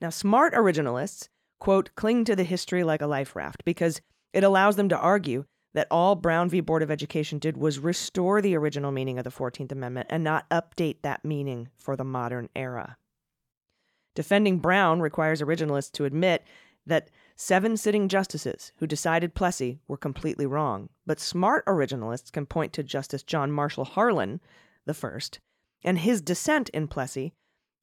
Now, 0.00 0.10
smart 0.10 0.54
originalists, 0.54 1.28
quote, 1.58 1.90
cling 1.94 2.24
to 2.26 2.36
the 2.36 2.44
history 2.44 2.84
like 2.84 3.02
a 3.02 3.06
life 3.06 3.34
raft 3.34 3.64
because 3.64 4.00
it 4.32 4.44
allows 4.44 4.76
them 4.76 4.88
to 4.90 4.98
argue 4.98 5.44
that 5.72 5.86
all 5.90 6.14
Brown 6.14 6.48
v. 6.48 6.60
Board 6.60 6.82
of 6.82 6.90
Education 6.90 7.38
did 7.38 7.56
was 7.56 7.78
restore 7.78 8.40
the 8.40 8.56
original 8.56 8.92
meaning 8.92 9.18
of 9.18 9.24
the 9.24 9.30
14th 9.30 9.72
Amendment 9.72 10.08
and 10.10 10.24
not 10.24 10.48
update 10.50 11.02
that 11.02 11.24
meaning 11.24 11.68
for 11.76 11.96
the 11.96 12.04
modern 12.04 12.48
era. 12.56 12.96
Defending 14.14 14.58
Brown 14.58 15.00
requires 15.00 15.40
originalists 15.40 15.92
to 15.92 16.04
admit 16.04 16.44
that 16.86 17.10
seven 17.40 17.74
sitting 17.74 18.06
justices 18.06 18.70
who 18.76 18.86
decided 18.86 19.34
Plessy 19.34 19.80
were 19.88 19.96
completely 19.96 20.44
wrong, 20.44 20.90
but 21.06 21.18
smart 21.18 21.64
originalists 21.64 22.30
can 22.30 22.44
point 22.44 22.74
to 22.74 22.82
Justice 22.82 23.22
John 23.22 23.50
Marshall 23.50 23.86
Harlan, 23.86 24.42
the 24.84 24.92
first, 24.92 25.40
and 25.82 25.98
his 26.00 26.20
dissent 26.20 26.68
in 26.68 26.86
Plessy 26.86 27.32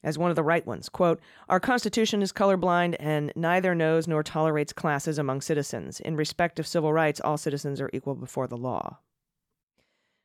as 0.03 0.15
one 0.15 0.29
of 0.29 0.35
the 0.35 0.43
right 0.43 0.65
ones. 0.67 0.89
Quote, 0.89 1.19
Our 1.49 1.59
Constitution 1.59 2.21
is 2.21 2.31
colorblind 2.31 2.97
and 2.99 3.33
neither 3.35 3.73
knows 3.73 4.07
nor 4.07 4.21
tolerates 4.21 4.73
classes 4.73 5.17
among 5.17 5.41
citizens. 5.41 5.99
In 6.01 6.15
respect 6.15 6.59
of 6.59 6.67
civil 6.67 6.93
rights, 6.93 7.19
all 7.19 7.35
citizens 7.35 7.81
are 7.81 7.89
equal 7.91 8.13
before 8.13 8.47
the 8.47 8.57
law. 8.57 8.99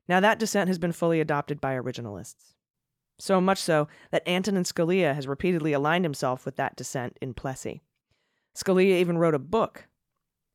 Now, 0.08 0.20
that 0.20 0.38
dissent 0.38 0.68
has 0.68 0.78
been 0.78 0.92
fully 0.92 1.22
adopted 1.22 1.58
by 1.58 1.74
originalists. 1.74 2.52
So 3.18 3.40
much 3.40 3.58
so 3.58 3.88
that 4.10 4.28
Antonin 4.28 4.64
Scalia 4.64 5.14
has 5.14 5.26
repeatedly 5.26 5.72
aligned 5.72 6.04
himself 6.04 6.44
with 6.44 6.56
that 6.56 6.76
dissent 6.76 7.16
in 7.22 7.32
Plessy. 7.32 7.82
Scalia 8.56 9.00
even 9.00 9.18
wrote 9.18 9.34
a 9.34 9.38
book. 9.38 9.88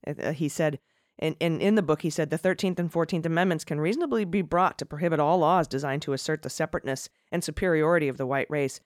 Uh, 0.06 0.32
he 0.32 0.50
said, 0.50 0.80
and, 1.20 1.36
in 1.39 1.75
the 1.75 1.82
book, 1.82 2.04
he 2.04 2.12
said 2.12 2.30
the 2.30 2.38
13th 2.38 2.77
and 2.77 2.92
14th 2.92 3.25
Amendments 3.25 3.63
can 3.63 3.80
reasonably 3.80 4.24
be 4.24 4.44
brought 4.44 4.77
to 4.77 4.86
prohibit 4.86 5.20
all 5.20 5.39
laws 5.39 5.68
designed 5.68 6.04
to 6.04 6.13
assert 6.13 6.44
the 6.44 6.50
separateness 6.50 7.10
and 7.32 7.44
superiority 7.44 8.08
of 8.08 8.18
the 8.18 8.27
white 8.27 8.50
race 8.50 8.80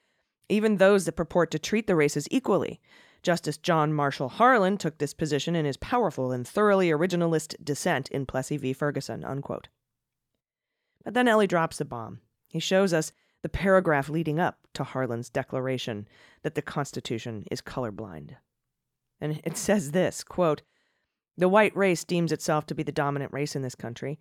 even 0.51 0.77
those 0.77 1.05
that 1.05 1.13
purport 1.13 1.49
to 1.51 1.59
treat 1.59 1.87
the 1.87 1.95
races 1.95 2.27
equally. 2.29 2.81
Justice 3.23 3.57
John 3.57 3.93
Marshall 3.93 4.29
Harlan 4.29 4.77
took 4.77 4.97
this 4.97 5.13
position 5.13 5.55
in 5.55 5.65
his 5.65 5.77
powerful 5.77 6.31
and 6.31 6.47
thoroughly 6.47 6.89
originalist 6.89 7.55
dissent 7.63 8.09
in 8.09 8.25
Plessy 8.25 8.57
v. 8.57 8.73
Ferguson. 8.73 9.23
Unquote. 9.23 9.69
But 11.03 11.13
then 11.13 11.27
Elie 11.27 11.47
drops 11.47 11.77
the 11.77 11.85
bomb. 11.85 12.19
He 12.47 12.59
shows 12.59 12.93
us 12.93 13.11
the 13.43 13.49
paragraph 13.49 14.09
leading 14.09 14.39
up 14.39 14.59
to 14.73 14.83
Harlan's 14.83 15.29
declaration 15.29 16.07
that 16.43 16.55
the 16.55 16.61
Constitution 16.61 17.45
is 17.49 17.61
colorblind. 17.61 18.35
And 19.21 19.39
it 19.43 19.55
says 19.55 19.91
this 19.91 20.23
quote, 20.23 20.63
The 21.37 21.47
white 21.47 21.75
race 21.77 22.03
deems 22.03 22.31
itself 22.31 22.65
to 22.65 22.75
be 22.75 22.83
the 22.83 22.91
dominant 22.91 23.31
race 23.31 23.55
in 23.55 23.61
this 23.61 23.75
country, 23.75 24.19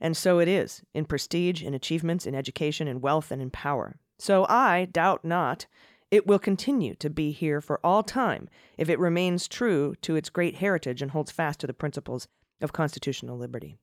and 0.00 0.16
so 0.16 0.38
it 0.38 0.48
is 0.48 0.82
in 0.94 1.04
prestige, 1.04 1.62
in 1.62 1.74
achievements, 1.74 2.26
in 2.26 2.34
education, 2.34 2.86
in 2.86 3.00
wealth, 3.00 3.30
and 3.30 3.42
in 3.42 3.50
power. 3.50 3.98
So 4.18 4.46
I 4.48 4.86
doubt 4.86 5.24
not 5.24 5.66
it 6.10 6.26
will 6.26 6.38
continue 6.38 6.94
to 6.96 7.10
be 7.10 7.32
here 7.32 7.60
for 7.60 7.80
all 7.84 8.02
time 8.02 8.48
if 8.78 8.88
it 8.88 8.98
remains 8.98 9.48
true 9.48 9.94
to 10.02 10.14
its 10.14 10.30
great 10.30 10.56
heritage 10.56 11.02
and 11.02 11.10
holds 11.10 11.32
fast 11.32 11.60
to 11.60 11.66
the 11.66 11.74
principles 11.74 12.28
of 12.60 12.72
constitutional 12.72 13.36
liberty. 13.36 13.76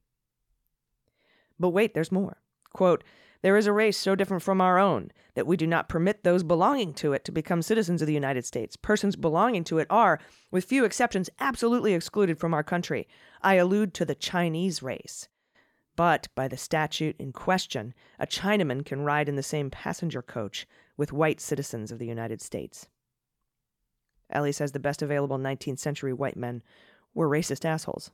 But 1.59 1.69
wait, 1.69 1.93
there's 1.93 2.11
more. 2.11 2.37
Quote, 2.73 3.03
there 3.43 3.57
is 3.57 3.67
a 3.67 3.73
race 3.73 3.97
so 3.97 4.15
different 4.15 4.41
from 4.41 4.61
our 4.61 4.79
own 4.79 5.11
that 5.35 5.45
we 5.45 5.57
do 5.57 5.67
not 5.67 5.89
permit 5.89 6.23
those 6.23 6.43
belonging 6.43 6.93
to 6.95 7.11
it 7.11 7.25
to 7.25 7.31
become 7.31 7.61
citizens 7.61 8.01
of 8.01 8.07
the 8.07 8.13
United 8.13 8.45
States. 8.45 8.77
Persons 8.77 9.17
belonging 9.17 9.65
to 9.65 9.79
it 9.79 9.87
are, 9.89 10.19
with 10.49 10.63
few 10.63 10.85
exceptions, 10.85 11.29
absolutely 11.39 11.93
excluded 11.93 12.39
from 12.39 12.53
our 12.53 12.63
country. 12.63 13.05
I 13.41 13.55
allude 13.55 13.93
to 13.95 14.05
the 14.05 14.15
Chinese 14.15 14.81
race. 14.81 15.27
But 15.97 16.29
by 16.35 16.47
the 16.47 16.57
statute 16.57 17.17
in 17.19 17.33
question, 17.33 17.93
a 18.17 18.25
Chinaman 18.25 18.85
can 18.85 19.03
ride 19.03 19.27
in 19.27 19.35
the 19.35 19.43
same 19.43 19.69
passenger 19.69 20.21
coach 20.21 20.65
with 20.95 21.13
white 21.13 21.41
citizens 21.41 21.91
of 21.91 21.99
the 21.99 22.07
United 22.07 22.41
States. 22.41 22.87
Elie 24.29 24.53
says 24.53 24.71
the 24.71 24.79
best 24.79 25.01
available 25.01 25.37
19th 25.37 25.79
century 25.79 26.13
white 26.13 26.37
men 26.37 26.63
were 27.13 27.29
racist 27.29 27.65
assholes. 27.65 28.09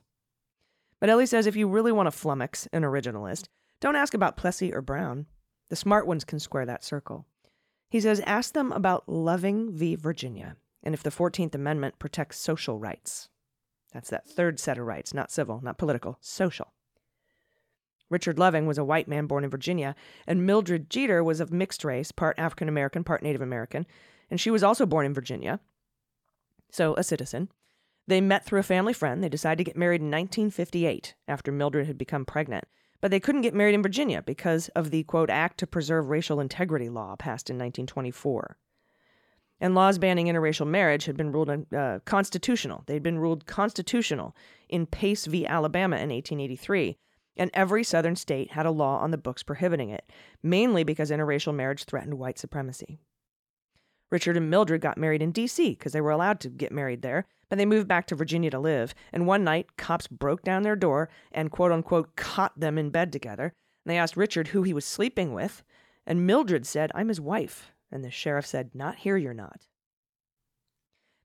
But 0.98 1.08
Elie 1.08 1.24
says 1.24 1.46
if 1.46 1.56
you 1.56 1.68
really 1.68 1.92
want 1.92 2.12
to 2.12 2.18
flummox 2.18 2.66
an 2.72 2.82
originalist, 2.82 3.46
don't 3.80 3.96
ask 3.96 4.14
about 4.14 4.36
Plessy 4.36 4.72
or 4.72 4.82
Brown. 4.82 5.26
The 5.68 5.76
smart 5.76 6.06
ones 6.06 6.24
can 6.24 6.38
square 6.38 6.66
that 6.66 6.84
circle. 6.84 7.26
He 7.88 8.00
says 8.00 8.20
ask 8.20 8.54
them 8.54 8.72
about 8.72 9.08
Loving 9.08 9.72
v. 9.72 9.96
Virginia 9.96 10.56
and 10.82 10.94
if 10.94 11.02
the 11.02 11.10
14th 11.10 11.54
Amendment 11.54 11.98
protects 11.98 12.38
social 12.38 12.78
rights. 12.78 13.28
That's 13.92 14.10
that 14.10 14.28
third 14.28 14.60
set 14.60 14.78
of 14.78 14.86
rights, 14.86 15.12
not 15.12 15.30
civil, 15.30 15.60
not 15.62 15.78
political, 15.78 16.16
social. 16.20 16.72
Richard 18.08 18.38
Loving 18.38 18.66
was 18.66 18.78
a 18.78 18.84
white 18.84 19.08
man 19.08 19.26
born 19.26 19.44
in 19.44 19.50
Virginia, 19.50 19.94
and 20.26 20.46
Mildred 20.46 20.90
Jeter 20.90 21.22
was 21.22 21.40
of 21.40 21.52
mixed 21.52 21.84
race, 21.84 22.10
part 22.10 22.38
African 22.38 22.68
American, 22.68 23.04
part 23.04 23.22
Native 23.22 23.40
American, 23.40 23.86
and 24.30 24.40
she 24.40 24.50
was 24.50 24.62
also 24.62 24.86
born 24.86 25.06
in 25.06 25.14
Virginia, 25.14 25.60
so 26.70 26.94
a 26.96 27.04
citizen. 27.04 27.48
They 28.06 28.20
met 28.20 28.44
through 28.44 28.60
a 28.60 28.64
family 28.64 28.92
friend. 28.92 29.22
They 29.22 29.28
decided 29.28 29.58
to 29.58 29.64
get 29.64 29.76
married 29.76 30.00
in 30.00 30.10
1958 30.10 31.14
after 31.28 31.52
Mildred 31.52 31.86
had 31.86 31.98
become 31.98 32.24
pregnant. 32.24 32.64
But 33.00 33.10
they 33.10 33.20
couldn't 33.20 33.40
get 33.42 33.54
married 33.54 33.74
in 33.74 33.82
Virginia 33.82 34.22
because 34.22 34.68
of 34.70 34.90
the, 34.90 35.04
quote, 35.04 35.30
Act 35.30 35.58
to 35.58 35.66
Preserve 35.66 36.10
Racial 36.10 36.40
Integrity 36.40 36.88
law 36.88 37.16
passed 37.16 37.48
in 37.48 37.56
1924. 37.56 38.56
And 39.62 39.74
laws 39.74 39.98
banning 39.98 40.26
interracial 40.26 40.66
marriage 40.66 41.04
had 41.04 41.16
been 41.16 41.32
ruled 41.32 41.66
uh, 41.74 42.00
constitutional. 42.04 42.84
They'd 42.86 43.02
been 43.02 43.18
ruled 43.18 43.46
constitutional 43.46 44.34
in 44.68 44.86
Pace 44.86 45.26
v. 45.26 45.46
Alabama 45.46 45.96
in 45.96 46.10
1883 46.10 46.98
and 47.40 47.50
every 47.54 47.82
southern 47.82 48.16
state 48.16 48.52
had 48.52 48.66
a 48.66 48.70
law 48.70 48.98
on 48.98 49.12
the 49.12 49.18
books 49.18 49.42
prohibiting 49.42 49.88
it, 49.88 50.04
mainly 50.42 50.84
because 50.84 51.10
interracial 51.10 51.54
marriage 51.54 51.84
threatened 51.84 52.18
white 52.18 52.38
supremacy. 52.38 53.00
Richard 54.10 54.36
and 54.36 54.50
Mildred 54.50 54.82
got 54.82 54.98
married 54.98 55.22
in 55.22 55.32
D.C. 55.32 55.70
because 55.70 55.92
they 55.92 56.02
were 56.02 56.10
allowed 56.10 56.40
to 56.40 56.50
get 56.50 56.70
married 56.70 57.00
there, 57.00 57.26
but 57.50 57.58
they 57.58 57.66
moved 57.66 57.88
back 57.88 58.06
to 58.06 58.14
Virginia 58.14 58.48
to 58.50 58.58
live. 58.58 58.94
And 59.12 59.26
one 59.26 59.44
night, 59.44 59.76
cops 59.76 60.06
broke 60.06 60.42
down 60.42 60.62
their 60.62 60.76
door 60.76 61.10
and 61.30 61.50
quote 61.50 61.72
unquote 61.72 62.16
caught 62.16 62.58
them 62.58 62.78
in 62.78 62.88
bed 62.88 63.12
together. 63.12 63.52
And 63.84 63.92
they 63.92 63.98
asked 63.98 64.16
Richard 64.16 64.48
who 64.48 64.62
he 64.62 64.72
was 64.72 64.86
sleeping 64.86 65.34
with, 65.34 65.62
and 66.06 66.26
Mildred 66.26 66.66
said, 66.66 66.90
I'm 66.94 67.08
his 67.08 67.20
wife. 67.20 67.72
And 67.92 68.04
the 68.04 68.10
sheriff 68.10 68.46
said, 68.46 68.70
Not 68.72 68.96
here, 68.96 69.16
you're 69.16 69.34
not. 69.34 69.66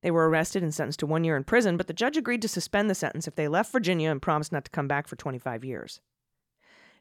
They 0.02 0.12
were 0.12 0.30
arrested 0.30 0.62
and 0.62 0.74
sentenced 0.74 1.00
to 1.00 1.06
one 1.06 1.24
year 1.24 1.38
in 1.38 1.44
prison, 1.44 1.78
but 1.78 1.88
the 1.88 1.94
judge 1.94 2.18
agreed 2.18 2.42
to 2.42 2.48
suspend 2.48 2.90
the 2.90 2.96
sentence 2.96 3.28
if 3.28 3.36
they 3.36 3.48
left 3.48 3.72
Virginia 3.72 4.12
and 4.12 4.22
promised 4.22 4.52
not 4.52 4.66
to 4.66 4.72
come 4.72 4.88
back 4.88 5.08
for 5.08 5.16
25 5.16 5.64
years. 5.64 6.00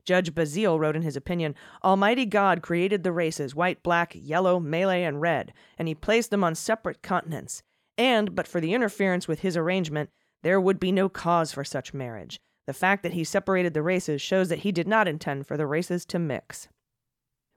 Judge 0.05 0.35
Bazile 0.35 0.79
wrote 0.79 0.97
in 0.97 1.03
his 1.03 1.17
opinion 1.17 1.55
Almighty 1.83 2.27
God 2.27 2.63
created 2.63 3.03
the 3.03 3.13
races 3.13 3.55
white, 3.55 3.83
black, 3.83 4.13
yellow, 4.15 4.61
Malay, 4.61 5.03
and 5.03 5.21
red, 5.21 5.53
and 5.79 5.89
he 5.89 5.95
placed 5.95 6.31
them 6.31 6.45
on 6.45 6.55
separate 6.55 7.03
continents. 7.03 7.63
And, 7.97 8.35
but 8.35 8.49
for 8.49 8.61
the 8.61 8.75
interference 8.75 9.29
with 9.29 9.41
his 9.41 9.57
arrangement, 9.57 10.11
there 10.43 10.61
would 10.61 10.81
be 10.81 10.93
no 10.93 11.09
cause 11.09 11.53
for 11.53 11.65
such 11.65 11.95
marriage. 11.95 12.41
The 12.67 12.73
fact 12.73 13.03
that 13.03 13.13
he 13.13 13.25
separated 13.25 13.75
the 13.75 13.83
races 13.83 14.23
shows 14.23 14.49
that 14.49 14.61
he 14.61 14.73
did 14.73 14.89
not 14.89 15.09
intend 15.09 15.47
for 15.47 15.57
the 15.57 15.67
races 15.67 16.05
to 16.07 16.19
mix. 16.19 16.69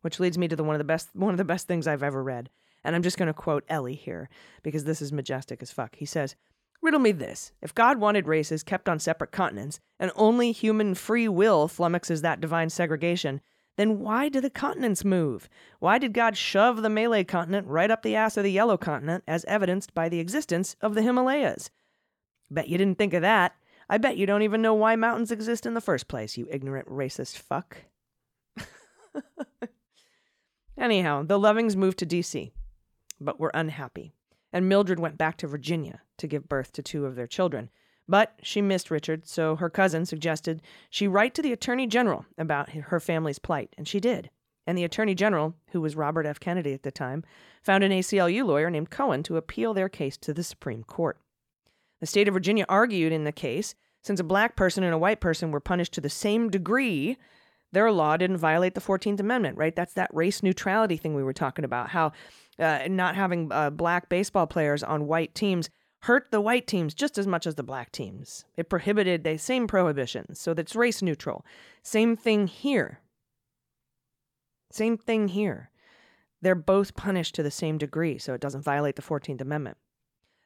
Which 0.01 0.19
leads 0.19 0.37
me 0.37 0.47
to 0.47 0.55
the 0.55 0.63
one 0.63 0.75
of 0.75 0.79
the 0.79 0.85
best 0.85 1.09
one 1.13 1.33
of 1.33 1.37
the 1.37 1.43
best 1.43 1.67
things 1.67 1.87
I've 1.87 2.03
ever 2.03 2.23
read. 2.23 2.49
And 2.83 2.95
I'm 2.95 3.03
just 3.03 3.17
going 3.17 3.27
to 3.27 3.33
quote 3.33 3.65
Elie 3.67 3.95
here 3.95 4.29
because 4.63 4.83
this 4.83 5.01
is 5.01 5.11
majestic 5.11 5.61
as 5.61 5.71
fuck. 5.71 5.95
He 5.95 6.05
says, 6.05 6.35
Riddle 6.81 6.99
me 6.99 7.11
this. 7.11 7.51
If 7.61 7.73
God 7.73 7.99
wanted 7.99 8.27
races 8.27 8.63
kept 8.63 8.87
on 8.87 8.99
separate 8.99 9.31
continents, 9.31 9.79
and 9.99 10.11
only 10.15 10.51
human 10.51 10.93
free 10.93 11.27
will 11.27 11.67
flummoxes 11.67 12.21
that 12.21 12.39
divine 12.39 12.69
segregation, 12.69 13.41
then 13.77 13.99
why 13.99 14.27
do 14.27 14.41
the 14.41 14.49
continents 14.49 15.05
move? 15.05 15.47
Why 15.79 15.97
did 15.97 16.13
God 16.13 16.35
shove 16.35 16.81
the 16.81 16.89
Malay 16.89 17.23
continent 17.23 17.67
right 17.67 17.89
up 17.89 18.03
the 18.03 18.15
ass 18.15 18.35
of 18.35 18.43
the 18.43 18.51
yellow 18.51 18.77
continent, 18.77 19.23
as 19.27 19.45
evidenced 19.45 19.93
by 19.93 20.09
the 20.09 20.19
existence 20.19 20.75
of 20.81 20.93
the 20.93 21.01
Himalayas? 21.01 21.69
Bet 22.51 22.67
you 22.67 22.77
didn't 22.77 22.97
think 22.97 23.13
of 23.13 23.21
that. 23.21 23.55
I 23.89 23.97
bet 23.97 24.17
you 24.17 24.25
don't 24.25 24.41
even 24.41 24.61
know 24.61 24.73
why 24.73 24.97
mountains 24.97 25.31
exist 25.31 25.65
in 25.65 25.73
the 25.73 25.81
first 25.81 26.09
place, 26.09 26.35
you 26.37 26.47
ignorant 26.51 26.89
racist 26.89 27.37
fuck. 27.37 27.77
Anyhow, 30.77 31.23
the 31.23 31.39
Lovings 31.39 31.77
moved 31.77 31.99
to 31.99 32.05
D.C 32.05 32.51
but 33.19 33.39
were 33.39 33.51
unhappy, 33.53 34.13
and 34.53 34.69
Mildred 34.69 34.99
went 34.99 35.17
back 35.17 35.37
to 35.37 35.47
Virginia 35.47 36.01
to 36.17 36.27
give 36.27 36.49
birth 36.49 36.71
to 36.73 36.83
two 36.83 37.05
of 37.05 37.15
their 37.15 37.27
children. 37.27 37.69
But 38.07 38.39
she 38.41 38.61
missed 38.61 38.89
Richard, 38.89 39.27
so 39.27 39.57
her 39.57 39.69
cousin 39.69 40.05
suggested 40.05 40.61
she 40.89 41.07
write 41.07 41.33
to 41.35 41.41
the 41.41 41.51
Attorney 41.51 41.87
General 41.87 42.25
about 42.37 42.69
her 42.69 42.99
family's 42.99 43.39
plight, 43.39 43.73
and 43.77 43.87
she 43.87 43.99
did. 43.99 44.29
And 44.65 44.77
the 44.77 44.83
Attorney 44.83 45.15
General, 45.15 45.55
who 45.71 45.81
was 45.81 45.95
Robert 45.95 46.25
F. 46.25 46.39
Kennedy 46.39 46.73
at 46.73 46.83
the 46.83 46.91
time, 46.91 47.23
found 47.63 47.83
an 47.83 47.91
ACLU 47.91 48.45
lawyer 48.45 48.69
named 48.69 48.89
Cohen 48.89 49.23
to 49.23 49.37
appeal 49.37 49.73
their 49.73 49.89
case 49.89 50.17
to 50.17 50.33
the 50.33 50.43
Supreme 50.43 50.83
Court. 50.83 51.17
The 51.99 52.05
state 52.05 52.27
of 52.27 52.33
Virginia 52.33 52.65
argued 52.69 53.11
in 53.11 53.23
the 53.23 53.31
case 53.31 53.75
since 54.03 54.19
a 54.19 54.25
black 54.25 54.55
person 54.55 54.83
and 54.83 54.93
a 54.93 54.97
white 54.97 55.19
person 55.19 55.51
were 55.51 55.59
punished 55.59 55.93
to 55.93 56.01
the 56.01 56.09
same 56.09 56.49
degree, 56.49 57.17
their 57.73 57.91
law 57.91 58.15
didn't 58.15 58.37
violate 58.37 58.73
the 58.73 58.81
14th 58.81 59.19
Amendment, 59.19 59.57
right? 59.57 59.75
That's 59.75 59.93
that 59.93 60.09
race 60.13 60.41
neutrality 60.41 60.95
thing 60.95 61.13
we 61.13 61.23
were 61.23 61.33
talking 61.33 61.65
about, 61.65 61.89
how 61.89 62.13
uh, 62.57 62.87
not 62.89 63.15
having 63.15 63.51
uh, 63.51 63.69
black 63.69 64.07
baseball 64.07 64.47
players 64.47 64.81
on 64.81 65.07
white 65.07 65.35
teams 65.35 65.69
hurt 66.01 66.31
the 66.31 66.41
white 66.41 66.67
teams 66.67 66.93
just 66.93 67.17
as 67.17 67.27
much 67.27 67.47
as 67.47 67.55
the 67.55 67.63
black 67.63 67.91
teams. 67.91 68.45
It 68.55 68.69
prohibited 68.69 69.23
the 69.23 69.37
same 69.37 69.67
prohibitions, 69.67 70.39
so 70.39 70.53
that's 70.53 70.75
race 70.75 71.01
neutral. 71.01 71.45
Same 71.83 72.15
thing 72.15 72.47
here. 72.47 73.01
Same 74.71 74.97
thing 74.97 75.29
here. 75.29 75.71
They're 76.41 76.55
both 76.55 76.95
punished 76.95 77.35
to 77.35 77.43
the 77.43 77.51
same 77.51 77.77
degree, 77.77 78.17
so 78.17 78.33
it 78.33 78.41
doesn't 78.41 78.61
violate 78.61 78.95
the 78.95 79.01
14th 79.01 79.41
Amendment. 79.41 79.77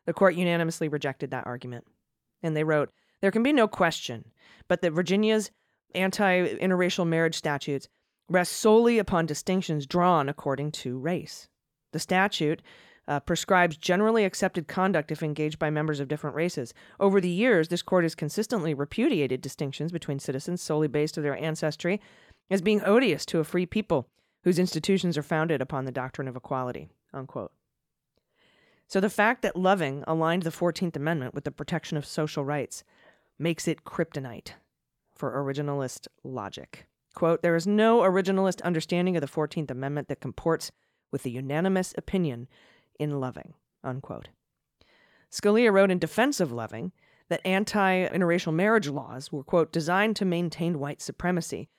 The 0.05 0.13
court 0.13 0.36
unanimously 0.36 0.88
rejected 0.88 1.31
that 1.31 1.46
argument. 1.46 1.86
And 2.41 2.55
they 2.55 2.63
wrote 2.63 2.89
There 3.22 3.31
can 3.31 3.43
be 3.43 3.53
no 3.53 3.67
question 3.67 4.31
but 4.67 4.81
that 4.81 4.93
Virginia's 4.93 5.51
anti 5.93 6.55
interracial 6.55 7.05
marriage 7.05 7.36
statutes 7.36 7.89
rest 8.29 8.53
solely 8.53 9.00
upon 9.00 9.25
distinctions 9.25 9.86
drawn 9.86 10.29
according 10.29 10.72
to 10.72 10.98
race. 10.98 11.50
The 11.91 12.00
statute 12.00 12.62
uh, 13.08 13.20
prescribes 13.20 13.77
generally 13.77 14.25
accepted 14.25 14.67
conduct 14.67 15.12
if 15.12 15.24
engaged 15.24 15.60
by 15.60 15.70
members 15.70 16.00
of 16.00 16.08
different 16.08 16.36
races. 16.36 16.74
Over 17.00 17.20
the 17.20 17.29
years, 17.29 17.67
this 17.67 17.81
court 17.81 18.03
has 18.03 18.15
consistently 18.15 18.74
repudiated 18.74 19.41
distinctions 19.41 19.91
between 19.91 20.20
citizens 20.20 20.62
solely 20.62 20.88
based 20.88 21.17
on 21.17 21.24
their 21.24 21.38
ancestry 21.38 22.00
as 22.50 22.62
being 22.62 22.81
odious 22.84 23.25
to 23.27 23.39
a 23.39 23.43
free 23.43 23.65
people 23.65 24.08
whose 24.43 24.60
institutions 24.60 25.17
are 25.17 25.24
founded 25.24 25.62
upon 25.62 25.86
the 25.86 25.91
doctrine 25.91 26.27
of 26.27 26.36
equality. 26.36 26.89
Unquote. 27.13 27.51
So 28.88 29.00
the 29.00 29.10
fact 29.10 29.41
that 29.41 29.55
Loving 29.55 30.03
aligned 30.05 30.43
the 30.43 30.50
14th 30.50 30.96
Amendment 30.96 31.34
with 31.34 31.46
the 31.46 31.51
protection 31.51 31.98
of 31.98 32.05
social 32.05 32.43
rights 32.43 32.84
makes 33.39 33.67
it 33.67 33.86
kryptonite 33.86 34.53
for 35.15 35.31
originalist 35.31 36.08
logic. 36.24 36.88
Quote, 37.13 37.41
there 37.41 37.55
is 37.55 37.67
no 37.67 38.01
originalist 38.01 38.62
understanding 38.63 39.15
of 39.15 39.22
the 39.22 39.27
14th 39.27 39.72
Amendment 39.72 40.08
that 40.08 40.20
comports 40.20 40.72
with 41.12 41.24
the 41.24 41.31
unanimous 41.31 41.93
opinion 41.98 42.48
in 43.01 43.20
Loving, 43.20 43.55
unquote. 43.84 44.29
Scalia 45.31 45.74
wrote 45.74 45.89
in 45.89 45.98
defense 45.98 46.39
of 46.39 46.51
Loving 46.51 46.91
that 47.29 47.41
anti 47.43 48.08
interracial 48.08 48.53
marriage 48.53 48.88
laws 48.88 49.31
were, 49.31 49.43
quote, 49.43 49.72
designed 49.72 50.15
to 50.17 50.25
maintain 50.25 50.79
white 50.79 51.01
supremacy. 51.01 51.70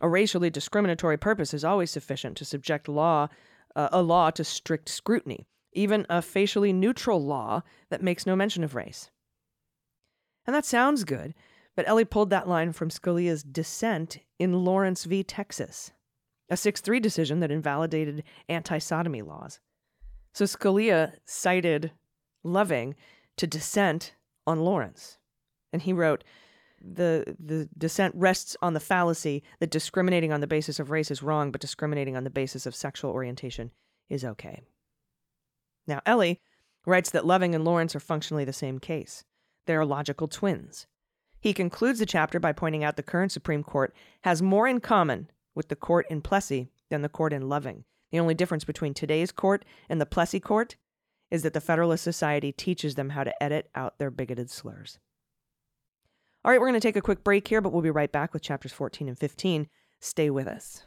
A 0.00 0.08
racially 0.08 0.50
discriminatory 0.50 1.16
purpose 1.16 1.54
is 1.54 1.64
always 1.64 1.90
sufficient 1.90 2.36
to 2.38 2.44
subject 2.44 2.88
law, 2.88 3.28
uh, 3.76 3.88
a 3.92 4.02
law 4.02 4.30
to 4.30 4.42
strict 4.42 4.88
scrutiny, 4.88 5.46
even 5.72 6.06
a 6.10 6.20
facially 6.20 6.72
neutral 6.72 7.24
law 7.24 7.62
that 7.90 8.02
makes 8.02 8.26
no 8.26 8.34
mention 8.34 8.64
of 8.64 8.74
race. 8.74 9.10
And 10.46 10.56
that 10.56 10.64
sounds 10.64 11.04
good, 11.04 11.34
but 11.76 11.86
Elie 11.88 12.04
pulled 12.04 12.30
that 12.30 12.48
line 12.48 12.72
from 12.72 12.88
Scalia's 12.88 13.42
dissent 13.42 14.18
in 14.38 14.64
Lawrence 14.64 15.04
v. 15.04 15.22
Texas, 15.22 15.92
a 16.48 16.56
6 16.56 16.80
3 16.80 16.98
decision 16.98 17.40
that 17.40 17.50
invalidated 17.52 18.24
anti 18.48 18.78
sodomy 18.78 19.22
laws. 19.22 19.60
So 20.34 20.44
Scalia 20.44 21.14
cited 21.24 21.92
Loving 22.42 22.94
to 23.36 23.46
dissent 23.46 24.14
on 24.46 24.60
Lawrence. 24.60 25.18
And 25.72 25.80
he 25.80 25.92
wrote, 25.92 26.24
the, 26.80 27.36
the 27.42 27.68
dissent 27.78 28.14
rests 28.14 28.56
on 28.60 28.74
the 28.74 28.80
fallacy 28.80 29.42
that 29.60 29.70
discriminating 29.70 30.32
on 30.32 30.40
the 30.40 30.46
basis 30.46 30.78
of 30.78 30.90
race 30.90 31.10
is 31.10 31.22
wrong, 31.22 31.50
but 31.50 31.60
discriminating 31.60 32.16
on 32.16 32.24
the 32.24 32.30
basis 32.30 32.66
of 32.66 32.74
sexual 32.74 33.10
orientation 33.10 33.70
is 34.10 34.24
okay. 34.24 34.60
Now, 35.86 36.02
Elie 36.04 36.40
writes 36.84 37.10
that 37.10 37.24
Loving 37.24 37.54
and 37.54 37.64
Lawrence 37.64 37.96
are 37.96 38.00
functionally 38.00 38.44
the 38.44 38.52
same 38.52 38.78
case. 38.78 39.24
They 39.66 39.74
are 39.74 39.86
logical 39.86 40.28
twins. 40.28 40.86
He 41.40 41.54
concludes 41.54 42.00
the 42.00 42.06
chapter 42.06 42.38
by 42.38 42.52
pointing 42.52 42.84
out 42.84 42.96
the 42.96 43.02
current 43.02 43.32
Supreme 43.32 43.62
Court 43.62 43.94
has 44.22 44.42
more 44.42 44.66
in 44.68 44.80
common 44.80 45.30
with 45.54 45.68
the 45.68 45.76
court 45.76 46.06
in 46.10 46.20
Plessy 46.20 46.70
than 46.90 47.02
the 47.02 47.08
court 47.08 47.32
in 47.32 47.48
Loving. 47.48 47.84
The 48.14 48.20
only 48.20 48.34
difference 48.34 48.62
between 48.62 48.94
today's 48.94 49.32
court 49.32 49.64
and 49.88 50.00
the 50.00 50.06
Plessy 50.06 50.38
court 50.38 50.76
is 51.32 51.42
that 51.42 51.52
the 51.52 51.60
Federalist 51.60 52.04
Society 52.04 52.52
teaches 52.52 52.94
them 52.94 53.08
how 53.08 53.24
to 53.24 53.42
edit 53.42 53.68
out 53.74 53.98
their 53.98 54.12
bigoted 54.12 54.52
slurs. 54.52 55.00
All 56.44 56.52
right, 56.52 56.60
we're 56.60 56.68
going 56.68 56.80
to 56.80 56.88
take 56.88 56.94
a 56.94 57.00
quick 57.00 57.24
break 57.24 57.48
here, 57.48 57.60
but 57.60 57.72
we'll 57.72 57.82
be 57.82 57.90
right 57.90 58.12
back 58.12 58.32
with 58.32 58.40
chapters 58.40 58.72
14 58.72 59.08
and 59.08 59.18
15. 59.18 59.66
Stay 59.98 60.30
with 60.30 60.46
us. 60.46 60.84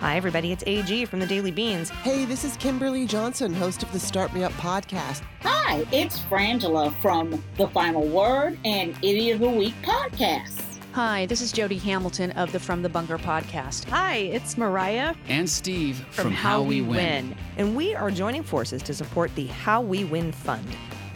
Hi, 0.00 0.16
everybody. 0.16 0.52
It's 0.52 0.64
AG 0.66 1.06
from 1.06 1.20
the 1.20 1.26
Daily 1.26 1.52
Beans. 1.52 1.88
Hey, 1.88 2.26
this 2.26 2.44
is 2.44 2.58
Kimberly 2.58 3.06
Johnson, 3.06 3.54
host 3.54 3.82
of 3.82 3.90
the 3.92 3.98
Start 3.98 4.34
Me 4.34 4.44
Up 4.44 4.52
podcast. 4.52 5.22
Hi, 5.40 5.86
it's 5.90 6.18
Frangela 6.18 6.94
from 7.00 7.42
The 7.56 7.68
Final 7.68 8.06
Word 8.06 8.58
and 8.66 8.94
Idiot 9.00 9.36
of 9.36 9.40
the 9.40 9.48
Week 9.48 9.74
podcasts. 9.80 10.61
Hi, 10.92 11.24
this 11.24 11.40
is 11.40 11.52
Jody 11.52 11.78
Hamilton 11.78 12.32
of 12.32 12.52
the 12.52 12.60
From 12.60 12.82
the 12.82 12.88
Bunker 12.90 13.16
podcast. 13.16 13.88
Hi, 13.88 14.16
it's 14.16 14.58
Mariah 14.58 15.14
and 15.26 15.48
Steve 15.48 15.96
from, 16.10 16.24
from 16.24 16.32
How, 16.32 16.50
How, 16.58 16.62
We, 16.62 16.82
win. 16.82 16.90
win. 17.30 17.36
And 17.56 17.74
we 17.74 17.94
are 17.94 18.10
joining 18.10 18.42
forces 18.42 18.82
to 18.82 18.92
support 18.92 19.34
the 19.34 19.46
How 19.46 19.80
We 19.80 20.04
Win 20.04 20.32
Fund. 20.32 20.66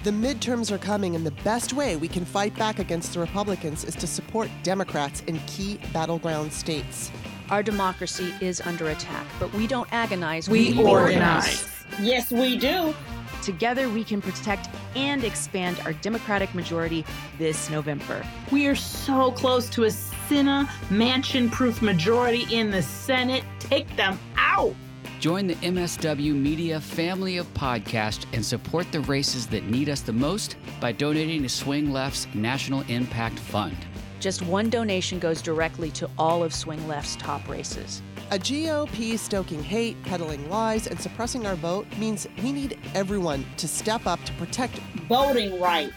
The 0.02 0.12
midterms 0.12 0.70
are 0.70 0.78
coming, 0.78 1.14
and 1.14 1.26
the 1.26 1.30
best 1.44 1.74
way 1.74 1.96
we 1.96 2.08
can 2.08 2.24
fight 2.24 2.54
back 2.54 2.78
against 2.78 3.12
the 3.12 3.20
Republicans 3.20 3.84
is 3.84 3.94
to 3.96 4.06
support 4.06 4.48
Democrats 4.62 5.20
in 5.26 5.38
key 5.40 5.78
battleground 5.92 6.54
states. 6.54 7.10
Our 7.50 7.62
democracy 7.62 8.32
is 8.40 8.62
under 8.62 8.88
attack, 8.88 9.26
but 9.38 9.52
we 9.52 9.66
don't 9.66 9.92
agonize. 9.92 10.48
We, 10.48 10.72
we 10.72 10.84
organize. 10.84 11.12
organize. 11.12 11.75
Yes, 12.00 12.30
we 12.30 12.56
do. 12.56 12.94
Together, 13.42 13.88
we 13.88 14.02
can 14.02 14.20
protect 14.20 14.68
and 14.96 15.22
expand 15.22 15.78
our 15.84 15.92
Democratic 15.92 16.54
majority 16.54 17.04
this 17.38 17.70
November. 17.70 18.24
We 18.50 18.66
are 18.66 18.74
so 18.74 19.30
close 19.30 19.68
to 19.70 19.84
a 19.84 19.90
Senate 19.90 20.66
Manchin 20.88 21.50
proof 21.50 21.80
majority 21.82 22.46
in 22.54 22.70
the 22.70 22.82
Senate. 22.82 23.44
Take 23.60 23.94
them 23.96 24.18
out. 24.36 24.74
Join 25.20 25.46
the 25.46 25.54
MSW 25.56 26.34
Media 26.34 26.80
family 26.80 27.38
of 27.38 27.52
podcasts 27.54 28.26
and 28.32 28.44
support 28.44 28.90
the 28.92 29.00
races 29.00 29.46
that 29.46 29.64
need 29.64 29.88
us 29.88 30.00
the 30.00 30.12
most 30.12 30.56
by 30.80 30.92
donating 30.92 31.42
to 31.42 31.48
Swing 31.48 31.90
Left's 31.90 32.26
National 32.34 32.82
Impact 32.88 33.38
Fund. 33.38 33.76
Just 34.20 34.42
one 34.42 34.68
donation 34.68 35.18
goes 35.18 35.40
directly 35.40 35.90
to 35.92 36.10
all 36.18 36.42
of 36.42 36.52
Swing 36.52 36.86
Left's 36.86 37.16
top 37.16 37.48
races. 37.48 38.02
A 38.32 38.38
GOP 38.40 39.16
stoking 39.16 39.62
hate, 39.62 40.02
peddling 40.02 40.50
lies, 40.50 40.88
and 40.88 40.98
suppressing 41.00 41.46
our 41.46 41.54
vote 41.54 41.86
means 41.96 42.26
we 42.42 42.50
need 42.50 42.76
everyone 42.92 43.46
to 43.56 43.68
step 43.68 44.04
up 44.04 44.20
to 44.24 44.32
protect 44.32 44.78
voting 45.08 45.60
rights, 45.60 45.94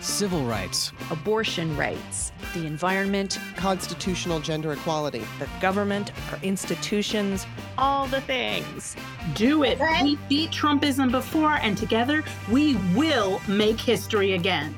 civil 0.00 0.44
rights, 0.44 0.92
abortion 1.10 1.76
rights, 1.76 2.30
the 2.54 2.64
environment, 2.64 3.40
constitutional 3.56 4.38
gender 4.38 4.72
equality, 4.72 5.24
the 5.40 5.48
government, 5.60 6.12
our 6.30 6.38
institutions, 6.44 7.44
all 7.76 8.06
the 8.06 8.20
things. 8.20 8.94
Do 9.34 9.64
it. 9.64 9.80
We 10.00 10.14
beat 10.28 10.52
Trumpism 10.52 11.10
before, 11.10 11.54
and 11.54 11.76
together 11.76 12.22
we 12.52 12.76
will 12.94 13.40
make 13.48 13.80
history 13.80 14.34
again. 14.34 14.76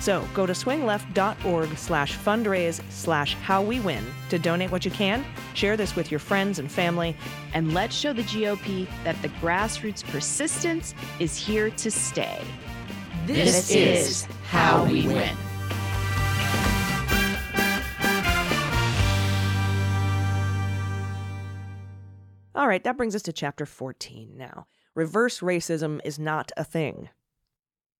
So 0.00 0.26
go 0.32 0.46
to 0.46 0.54
swingleft.org 0.54 1.76
slash 1.76 2.16
fundraise 2.16 2.80
slash 2.90 3.34
how 3.34 3.62
we 3.62 3.80
win 3.80 4.04
to 4.30 4.38
donate 4.38 4.72
what 4.72 4.84
you 4.84 4.90
can, 4.90 5.24
share 5.54 5.76
this 5.76 5.94
with 5.94 6.10
your 6.10 6.20
friends 6.20 6.58
and 6.58 6.72
family, 6.72 7.14
and 7.52 7.74
let's 7.74 7.94
show 7.94 8.14
the 8.14 8.22
GOP 8.22 8.88
that 9.04 9.20
the 9.20 9.28
grassroots 9.28 10.02
persistence 10.04 10.94
is 11.18 11.36
here 11.36 11.70
to 11.70 11.90
stay. 11.90 12.42
This, 13.26 13.68
this 13.68 13.74
is 13.74 14.24
how 14.44 14.84
we 14.86 15.06
win. 15.06 15.36
All 22.54 22.66
right, 22.66 22.82
that 22.84 22.96
brings 22.96 23.14
us 23.14 23.22
to 23.22 23.32
chapter 23.32 23.66
14 23.66 24.32
now. 24.36 24.66
Reverse 24.94 25.40
racism 25.40 26.00
is 26.04 26.18
not 26.18 26.52
a 26.56 26.64
thing. 26.64 27.10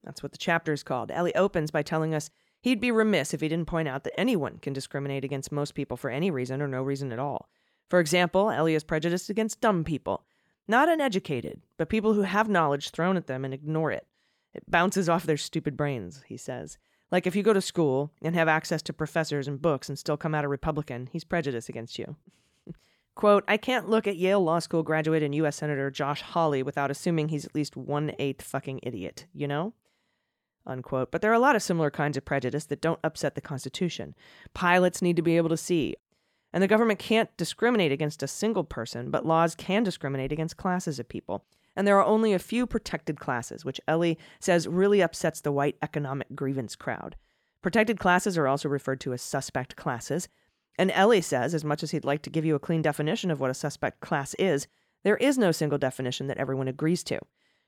That's 0.04 0.22
what 0.22 0.32
the 0.32 0.38
chapter 0.38 0.72
is 0.72 0.82
called. 0.82 1.10
Elie 1.10 1.34
opens 1.34 1.70
by 1.70 1.82
telling 1.82 2.14
us 2.14 2.30
he'd 2.60 2.80
be 2.80 2.90
remiss 2.90 3.34
if 3.34 3.40
he 3.40 3.48
didn't 3.48 3.68
point 3.68 3.88
out 3.88 4.04
that 4.04 4.18
anyone 4.18 4.58
can 4.58 4.72
discriminate 4.72 5.24
against 5.24 5.52
most 5.52 5.74
people 5.74 5.96
for 5.96 6.10
any 6.10 6.30
reason 6.30 6.62
or 6.62 6.68
no 6.68 6.82
reason 6.82 7.12
at 7.12 7.18
all. 7.18 7.48
For 7.88 8.00
example, 8.00 8.50
Elie 8.50 8.74
is 8.74 8.84
prejudiced 8.84 9.30
against 9.30 9.60
dumb 9.60 9.84
people, 9.84 10.24
not 10.68 10.88
uneducated, 10.88 11.60
but 11.76 11.88
people 11.88 12.14
who 12.14 12.22
have 12.22 12.48
knowledge 12.48 12.90
thrown 12.90 13.16
at 13.16 13.26
them 13.26 13.44
and 13.44 13.52
ignore 13.52 13.90
it. 13.90 14.06
It 14.54 14.70
bounces 14.70 15.08
off 15.08 15.26
their 15.26 15.36
stupid 15.36 15.76
brains, 15.76 16.22
he 16.26 16.36
says. 16.36 16.78
Like 17.10 17.26
if 17.26 17.34
you 17.34 17.42
go 17.42 17.52
to 17.52 17.60
school 17.60 18.12
and 18.22 18.34
have 18.34 18.48
access 18.48 18.82
to 18.82 18.92
professors 18.92 19.48
and 19.48 19.60
books 19.60 19.88
and 19.88 19.98
still 19.98 20.16
come 20.16 20.34
out 20.34 20.44
a 20.44 20.48
Republican, 20.48 21.08
he's 21.12 21.24
prejudiced 21.24 21.68
against 21.68 21.98
you. 21.98 22.16
Quote, 23.16 23.44
I 23.48 23.56
can't 23.56 23.88
look 23.88 24.06
at 24.06 24.16
Yale 24.16 24.42
Law 24.42 24.60
School 24.60 24.82
graduate 24.82 25.22
and 25.22 25.34
U.S. 25.34 25.56
Senator 25.56 25.90
Josh 25.90 26.22
Hawley 26.22 26.62
without 26.62 26.90
assuming 26.90 27.28
he's 27.28 27.44
at 27.44 27.54
least 27.54 27.76
one 27.76 28.12
eighth 28.18 28.42
fucking 28.42 28.80
idiot, 28.82 29.26
you 29.34 29.48
know? 29.48 29.74
Unquote. 30.66 31.10
But 31.10 31.22
there 31.22 31.30
are 31.30 31.34
a 31.34 31.40
lot 31.40 31.56
of 31.56 31.62
similar 31.62 31.90
kinds 31.90 32.16
of 32.16 32.24
prejudice 32.24 32.66
that 32.66 32.80
don't 32.80 33.00
upset 33.02 33.34
the 33.34 33.40
Constitution. 33.40 34.14
Pilots 34.54 35.02
need 35.02 35.16
to 35.16 35.22
be 35.22 35.36
able 35.36 35.48
to 35.48 35.56
see. 35.56 35.96
And 36.52 36.62
the 36.62 36.68
government 36.68 36.98
can't 36.98 37.34
discriminate 37.36 37.92
against 37.92 38.22
a 38.22 38.28
single 38.28 38.64
person, 38.64 39.10
but 39.10 39.24
laws 39.24 39.54
can 39.54 39.84
discriminate 39.84 40.32
against 40.32 40.56
classes 40.56 40.98
of 40.98 41.08
people. 41.08 41.44
And 41.76 41.86
there 41.86 41.98
are 41.98 42.04
only 42.04 42.32
a 42.32 42.38
few 42.38 42.66
protected 42.66 43.20
classes, 43.20 43.64
which 43.64 43.80
Elie 43.86 44.18
says 44.40 44.66
really 44.66 45.00
upsets 45.00 45.40
the 45.40 45.52
white 45.52 45.76
economic 45.80 46.34
grievance 46.34 46.74
crowd. 46.74 47.16
Protected 47.62 48.00
classes 48.00 48.36
are 48.36 48.48
also 48.48 48.68
referred 48.68 49.00
to 49.02 49.12
as 49.12 49.22
suspect 49.22 49.76
classes. 49.76 50.28
And 50.76 50.90
Elie 50.90 51.20
says, 51.20 51.54
as 51.54 51.64
much 51.64 51.82
as 51.82 51.92
he'd 51.92 52.04
like 52.04 52.22
to 52.22 52.30
give 52.30 52.44
you 52.44 52.54
a 52.54 52.60
clean 52.60 52.82
definition 52.82 53.30
of 53.30 53.38
what 53.38 53.50
a 53.50 53.54
suspect 53.54 54.00
class 54.00 54.34
is, 54.34 54.66
there 55.04 55.16
is 55.18 55.38
no 55.38 55.52
single 55.52 55.78
definition 55.78 56.26
that 56.26 56.38
everyone 56.38 56.68
agrees 56.68 57.04
to. 57.04 57.20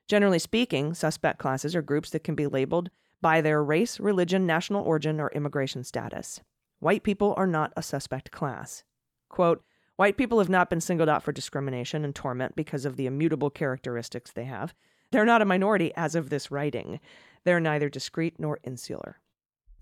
Generally 0.08 0.40
speaking, 0.40 0.94
suspect 0.94 1.38
classes 1.38 1.74
are 1.74 1.82
groups 1.82 2.10
that 2.10 2.24
can 2.24 2.34
be 2.34 2.46
labeled 2.46 2.90
by 3.20 3.40
their 3.40 3.62
race, 3.62 4.00
religion, 4.00 4.46
national 4.46 4.84
origin, 4.84 5.20
or 5.20 5.30
immigration 5.30 5.84
status. 5.84 6.40
White 6.80 7.04
people 7.04 7.34
are 7.36 7.46
not 7.46 7.72
a 7.76 7.82
suspect 7.82 8.30
class. 8.32 8.82
Quote, 9.28 9.62
White 9.96 10.16
people 10.16 10.38
have 10.38 10.48
not 10.48 10.68
been 10.68 10.80
singled 10.80 11.08
out 11.08 11.22
for 11.22 11.32
discrimination 11.32 12.04
and 12.04 12.14
torment 12.14 12.56
because 12.56 12.84
of 12.84 12.96
the 12.96 13.06
immutable 13.06 13.50
characteristics 13.50 14.32
they 14.32 14.44
have. 14.44 14.74
They're 15.12 15.24
not 15.24 15.42
a 15.42 15.46
minority 15.46 15.92
as 15.94 16.14
of 16.14 16.30
this 16.30 16.50
writing. 16.50 16.98
They're 17.44 17.60
neither 17.60 17.88
discrete 17.88 18.34
nor 18.38 18.58
insular. 18.64 19.20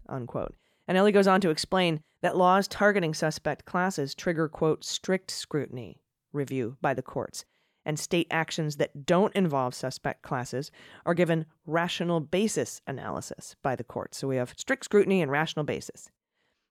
Unquote. 0.08 0.54
And 0.86 0.98
Elie 0.98 1.12
goes 1.12 1.28
on 1.28 1.40
to 1.42 1.50
explain 1.50 2.02
that 2.20 2.36
laws 2.36 2.68
targeting 2.68 3.14
suspect 3.14 3.64
classes 3.64 4.14
trigger, 4.14 4.48
quote, 4.48 4.84
strict 4.84 5.30
scrutiny 5.30 6.02
review 6.32 6.76
by 6.80 6.94
the 6.94 7.02
courts, 7.02 7.44
and 7.90 7.98
state 7.98 8.28
actions 8.30 8.76
that 8.76 9.04
don't 9.04 9.34
involve 9.34 9.74
suspect 9.74 10.22
classes 10.22 10.70
are 11.04 11.12
given 11.12 11.44
rational 11.66 12.20
basis 12.20 12.80
analysis 12.86 13.56
by 13.64 13.74
the 13.74 13.82
courts. 13.82 14.16
So 14.16 14.28
we 14.28 14.36
have 14.36 14.54
strict 14.56 14.84
scrutiny 14.84 15.20
and 15.20 15.28
rational 15.28 15.64
basis. 15.64 16.08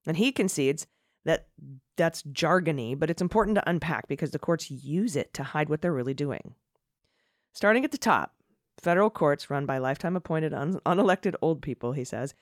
And 0.07 0.15
he 0.15 0.31
concedes 0.31 0.87
that 1.25 1.47
that's 1.97 2.23
jargony, 2.23 2.97
but 2.97 3.09
it's 3.09 3.21
important 3.21 3.55
to 3.55 3.69
unpack 3.69 4.07
because 4.07 4.31
the 4.31 4.39
courts 4.39 4.71
use 4.71 5.17
it 5.17 5.33
to 5.33 5.43
hide 5.43 5.67
what 5.67 5.81
they're 5.81 5.91
really 5.91 6.13
doing. 6.13 6.55
Starting 7.51 7.83
at 7.83 7.91
the 7.91 7.97
top, 7.97 8.35
federal 8.81 9.09
courts 9.09 9.49
run 9.49 9.65
by 9.65 9.77
lifetime 9.77 10.15
appointed 10.15 10.53
un- 10.53 10.79
unelected 10.85 11.35
old 11.41 11.61
people, 11.61 11.91
he 11.91 12.05
says, 12.05 12.33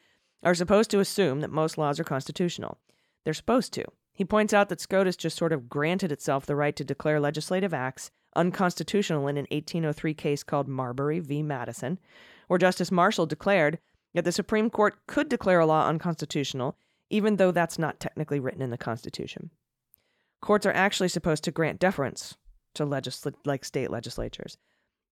are 0.43 0.53
supposed 0.53 0.91
to 0.91 0.99
assume 0.99 1.41
that 1.41 1.49
most 1.49 1.79
laws 1.79 1.99
are 1.99 2.03
constitutional. 2.03 2.77
They're 3.23 3.33
supposed 3.33 3.73
to. 3.73 3.85
He 4.13 4.23
points 4.23 4.53
out 4.53 4.69
that 4.69 4.81
SCOTUS 4.81 5.15
just 5.15 5.35
sort 5.35 5.51
of 5.51 5.67
granted 5.67 6.11
itself 6.11 6.45
the 6.45 6.55
right 6.55 6.75
to 6.75 6.83
declare 6.83 7.19
legislative 7.19 7.73
acts 7.73 8.11
unconstitutional 8.37 9.27
in 9.27 9.37
an 9.37 9.47
1803 9.51 10.13
case 10.13 10.43
called 10.43 10.67
Marbury 10.67 11.19
v. 11.19 11.43
Madison, 11.43 11.99
where 12.47 12.57
Justice 12.57 12.91
Marshall 12.91 13.25
declared 13.25 13.79
that 14.13 14.23
the 14.23 14.31
Supreme 14.31 14.69
Court 14.69 14.95
could 15.07 15.27
declare 15.27 15.59
a 15.59 15.65
law 15.65 15.87
unconstitutional 15.87 16.77
even 17.09 17.37
though 17.37 17.51
that's 17.51 17.79
not 17.79 17.99
technically 17.99 18.39
written 18.39 18.61
in 18.61 18.69
the 18.69 18.77
Constitution. 18.77 19.49
Courts 20.41 20.65
are 20.65 20.73
actually 20.73 21.09
supposed 21.09 21.43
to 21.45 21.51
grant 21.51 21.79
deference 21.79 22.37
to 22.75 22.85
legisl- 22.85 23.33
like 23.45 23.65
state 23.65 23.89
legislatures. 23.89 24.57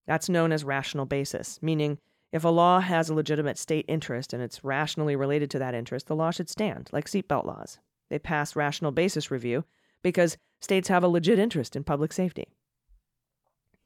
That's 0.06 0.30
known 0.30 0.52
as 0.52 0.64
rational 0.64 1.06
basis, 1.06 1.60
meaning 1.62 1.98
if 2.32 2.44
a 2.44 2.50
law 2.50 2.80
has 2.80 3.10
a 3.10 3.14
legitimate 3.14 3.58
state 3.58 3.86
interest 3.88 4.34
and 4.34 4.44
it's 4.44 4.64
rationally 4.64 5.16
related 5.16 5.50
to 5.52 5.60
that 5.60 5.74
interest, 5.74 6.08
the 6.08 6.16
law 6.16 6.32
should 6.32 6.50
stand, 6.50 6.90
like 6.92 7.06
seatbelt 7.06 7.46
laws. 7.46 7.80
They 8.10 8.20
pass 8.20 8.56
rational 8.56 8.92
basis 8.92 9.32
review 9.32 9.64
because 10.04 10.38
states 10.60 10.90
have 10.90 11.04
a 11.04 11.08
legit 11.08 11.40
interest 11.40 11.76
in 11.76 11.84
public 11.84 12.14
safety. 12.14 12.50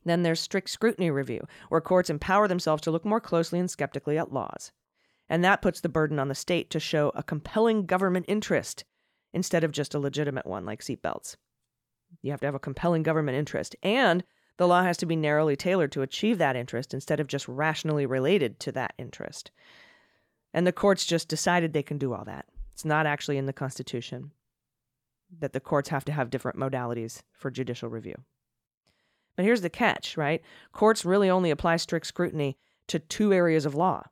Then 0.05 0.23
there's 0.23 0.39
strict 0.39 0.69
scrutiny 0.69 1.12
review, 1.12 1.45
where 1.69 1.81
courts 1.81 2.09
empower 2.09 2.47
themselves 2.47 2.81
to 2.83 2.91
look 2.91 3.05
more 3.05 3.19
closely 3.19 3.59
and 3.59 3.69
skeptically 3.69 4.17
at 4.17 4.33
laws. 4.33 4.71
And 5.27 5.43
that 5.43 5.62
puts 5.62 5.81
the 5.81 5.89
burden 5.89 6.19
on 6.19 6.27
the 6.27 6.35
state 6.35 6.69
to 6.71 6.79
show 6.79 7.12
a 7.13 7.23
compelling 7.23 7.85
government 7.85 8.25
interest 8.27 8.85
instead 9.33 9.63
of 9.63 9.71
just 9.71 9.93
a 9.93 9.99
legitimate 9.99 10.47
one 10.47 10.65
like 10.65 10.81
seatbelts. 10.81 11.35
You 12.21 12.31
have 12.31 12.39
to 12.41 12.47
have 12.47 12.55
a 12.55 12.59
compelling 12.59 13.03
government 13.03 13.38
interest, 13.38 13.75
and 13.83 14.23
the 14.57 14.67
law 14.67 14.83
has 14.83 14.97
to 14.97 15.05
be 15.05 15.15
narrowly 15.15 15.55
tailored 15.55 15.91
to 15.93 16.01
achieve 16.01 16.38
that 16.39 16.55
interest 16.55 16.93
instead 16.93 17.19
of 17.19 17.27
just 17.27 17.47
rationally 17.47 18.05
related 18.05 18.59
to 18.62 18.71
that 18.71 18.93
interest. 18.97 19.51
And 20.53 20.65
the 20.65 20.71
courts 20.71 21.05
just 21.05 21.27
decided 21.27 21.73
they 21.73 21.83
can 21.83 21.97
do 21.97 22.13
all 22.13 22.25
that. 22.25 22.45
It's 22.73 22.83
not 22.83 23.05
actually 23.05 23.38
in 23.38 23.45
the 23.45 23.53
Constitution 23.53 24.31
that 25.39 25.53
the 25.53 25.59
courts 25.59 25.89
have 25.89 26.05
to 26.05 26.12
have 26.12 26.31
different 26.31 26.57
modalities 26.57 27.21
for 27.33 27.51
judicial 27.51 27.89
review. 27.89 28.15
But 29.39 29.45
here's 29.45 29.62
the 29.62 29.69
catch, 29.69 30.17
right? 30.17 30.41
Courts 30.73 31.06
really 31.06 31.30
only 31.30 31.49
apply 31.49 31.78
strict 31.78 32.08
scrutiny 32.08 32.58
to 32.89 32.99
two 32.99 33.32
areas 33.32 33.65
of 33.65 33.73
law 33.73 34.04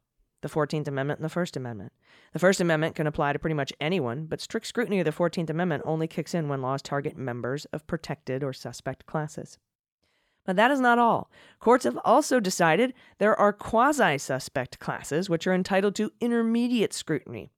the 0.41 0.47
14th 0.47 0.87
Amendment 0.87 1.19
and 1.19 1.25
the 1.25 1.29
First 1.29 1.57
Amendment. 1.57 1.91
The 2.31 2.39
First 2.39 2.61
Amendment 2.61 2.95
can 2.95 3.07
apply 3.07 3.33
to 3.33 3.39
pretty 3.39 3.53
much 3.53 3.73
anyone, 3.81 4.27
but 4.27 4.39
strict 4.39 4.67
scrutiny 4.67 4.99
of 4.99 5.05
the 5.05 5.11
14th 5.11 5.49
Amendment 5.49 5.83
only 5.85 6.07
kicks 6.07 6.33
in 6.33 6.47
when 6.47 6.61
laws 6.61 6.81
target 6.81 7.17
members 7.17 7.65
of 7.73 7.85
protected 7.87 8.41
or 8.41 8.53
suspect 8.53 9.05
classes. 9.05 9.57
But 10.45 10.55
that 10.55 10.71
is 10.71 10.79
not 10.79 10.97
all. 10.97 11.29
Courts 11.59 11.83
have 11.83 11.99
also 12.05 12.39
decided 12.39 12.93
there 13.17 13.37
are 13.37 13.51
quasi 13.51 14.17
suspect 14.17 14.79
classes 14.79 15.29
which 15.29 15.45
are 15.45 15.53
entitled 15.53 15.95
to 15.95 16.13
intermediate 16.21 16.93
scrutiny. 16.93 17.51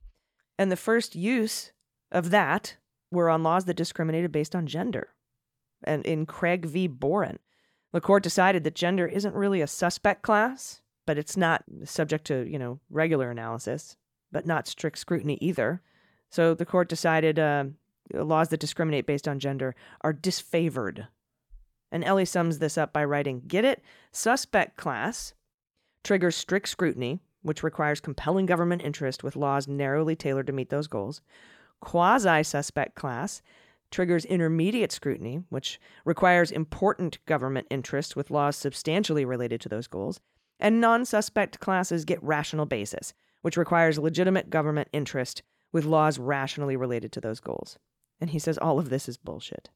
And 0.57 0.71
the 0.71 0.75
first 0.75 1.15
use 1.15 1.71
of 2.11 2.31
that 2.31 2.77
were 3.11 3.29
on 3.29 3.43
laws 3.43 3.65
that 3.65 3.75
discriminated 3.75 4.31
based 4.31 4.55
on 4.55 4.65
gender. 4.65 5.09
And 5.83 6.03
in 6.03 6.25
Craig 6.25 6.65
v. 6.65 6.87
Boren, 6.87 7.37
the 7.91 8.01
court 8.01 8.23
decided 8.23 8.63
that 8.63 8.75
gender 8.75 9.07
isn't 9.07 9.35
really 9.35 9.61
a 9.61 9.67
suspect 9.67 10.21
class, 10.21 10.81
but 11.05 11.17
it's 11.17 11.35
not 11.35 11.63
subject 11.85 12.25
to, 12.25 12.47
you 12.47 12.59
know, 12.59 12.79
regular 12.89 13.31
analysis, 13.31 13.97
but 14.31 14.45
not 14.45 14.67
strict 14.67 14.97
scrutiny 14.97 15.37
either. 15.41 15.81
So 16.29 16.53
the 16.53 16.65
court 16.65 16.87
decided 16.89 17.39
uh, 17.39 17.65
laws 18.13 18.49
that 18.49 18.59
discriminate 18.59 19.07
based 19.07 19.27
on 19.27 19.39
gender 19.39 19.75
are 20.01 20.13
disfavored. 20.13 21.07
And 21.91 22.03
Elie 22.03 22.25
sums 22.25 22.59
this 22.59 22.77
up 22.77 22.93
by 22.93 23.03
writing 23.03 23.41
Get 23.47 23.65
it? 23.65 23.81
Suspect 24.11 24.77
class 24.77 25.33
triggers 26.03 26.35
strict 26.35 26.69
scrutiny, 26.69 27.19
which 27.41 27.63
requires 27.63 27.99
compelling 27.99 28.45
government 28.45 28.83
interest 28.83 29.23
with 29.23 29.35
laws 29.35 29.67
narrowly 29.67 30.15
tailored 30.15 30.47
to 30.47 30.53
meet 30.53 30.69
those 30.69 30.87
goals. 30.87 31.21
Quasi 31.81 32.43
suspect 32.43 32.95
class 32.95 33.41
triggers 33.91 34.25
intermediate 34.25 34.91
scrutiny, 34.91 35.41
which 35.49 35.79
requires 36.05 36.51
important 36.51 37.23
government 37.25 37.67
interest 37.69 38.15
with 38.15 38.31
laws 38.31 38.55
substantially 38.55 39.25
related 39.25 39.61
to 39.61 39.69
those 39.69 39.87
goals 39.87 40.19
and 40.59 40.81
non 40.81 41.05
suspect 41.05 41.59
classes 41.59 42.05
get 42.05 42.21
rational 42.21 42.65
basis, 42.65 43.13
which 43.41 43.57
requires 43.57 43.97
legitimate 43.97 44.49
government 44.49 44.89
interest 44.91 45.41
with 45.71 45.85
laws 45.85 46.19
rationally 46.19 46.75
related 46.75 47.11
to 47.13 47.21
those 47.21 47.39
goals. 47.39 47.77
And 48.19 48.31
he 48.31 48.39
says 48.39 48.57
all 48.57 48.79
of 48.79 48.89
this 48.89 49.07
is 49.07 49.17
bullshit. 49.17 49.69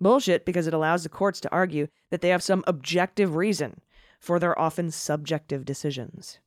Bullshit 0.00 0.44
because 0.44 0.66
it 0.66 0.74
allows 0.74 1.02
the 1.02 1.08
courts 1.08 1.40
to 1.40 1.52
argue 1.52 1.88
that 2.10 2.20
they 2.20 2.28
have 2.28 2.42
some 2.42 2.64
objective 2.66 3.34
reason 3.34 3.80
for 4.20 4.38
their 4.38 4.58
often 4.58 4.90
subjective 4.90 5.64
decisions. 5.64 6.38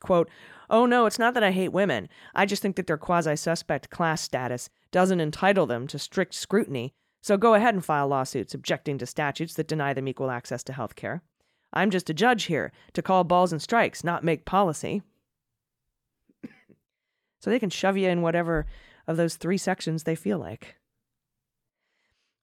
Quote, 0.00 0.28
Oh 0.68 0.86
no, 0.86 1.06
it's 1.06 1.18
not 1.18 1.34
that 1.34 1.44
I 1.44 1.50
hate 1.50 1.72
women. 1.72 2.08
I 2.34 2.46
just 2.46 2.62
think 2.62 2.76
that 2.76 2.86
their 2.86 2.98
quasi 2.98 3.36
suspect 3.36 3.90
class 3.90 4.20
status 4.20 4.70
doesn't 4.94 5.18
entitle 5.18 5.66
them 5.66 5.88
to 5.88 5.98
strict 5.98 6.32
scrutiny, 6.34 6.94
so 7.20 7.36
go 7.36 7.54
ahead 7.54 7.74
and 7.74 7.84
file 7.84 8.06
lawsuits 8.06 8.54
objecting 8.54 8.96
to 8.96 9.04
statutes 9.04 9.54
that 9.54 9.66
deny 9.66 9.92
them 9.92 10.06
equal 10.06 10.30
access 10.30 10.62
to 10.62 10.72
health 10.72 10.94
care. 10.94 11.20
I'm 11.72 11.90
just 11.90 12.10
a 12.10 12.14
judge 12.14 12.44
here 12.44 12.70
to 12.92 13.02
call 13.02 13.24
balls 13.24 13.50
and 13.50 13.60
strikes, 13.60 14.04
not 14.04 14.22
make 14.22 14.44
policy. 14.44 15.02
so 17.40 17.50
they 17.50 17.58
can 17.58 17.70
shove 17.70 17.96
you 17.96 18.08
in 18.08 18.22
whatever 18.22 18.66
of 19.08 19.16
those 19.16 19.34
three 19.34 19.58
sections 19.58 20.04
they 20.04 20.14
feel 20.14 20.38
like. 20.38 20.76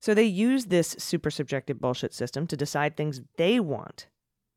So 0.02 0.14
they 0.14 0.26
use 0.26 0.66
this 0.66 0.98
super 1.00 1.32
subjective 1.32 1.80
bullshit 1.80 2.14
system 2.14 2.48
to 2.48 2.58
decide 2.58 2.98
things 2.98 3.22
they 3.38 3.62
want, 3.62 4.08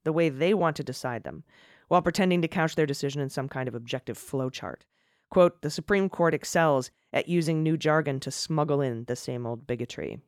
the 0.02 0.12
way 0.12 0.30
they 0.30 0.52
want 0.52 0.74
to 0.76 0.82
decide 0.82 1.22
them, 1.22 1.44
while 1.86 2.02
pretending 2.02 2.42
to 2.42 2.48
couch 2.48 2.74
their 2.74 2.86
decision 2.86 3.22
in 3.22 3.28
some 3.28 3.48
kind 3.48 3.68
of 3.68 3.74
objective 3.76 4.18
flowchart. 4.18 4.80
Quote, 5.34 5.62
the 5.62 5.70
Supreme 5.70 6.08
Court 6.08 6.32
excels 6.32 6.92
at 7.12 7.28
using 7.28 7.60
new 7.60 7.76
jargon 7.76 8.20
to 8.20 8.30
smuggle 8.30 8.80
in 8.80 9.02
the 9.06 9.16
same 9.16 9.46
old 9.46 9.66
bigotry. 9.66 10.20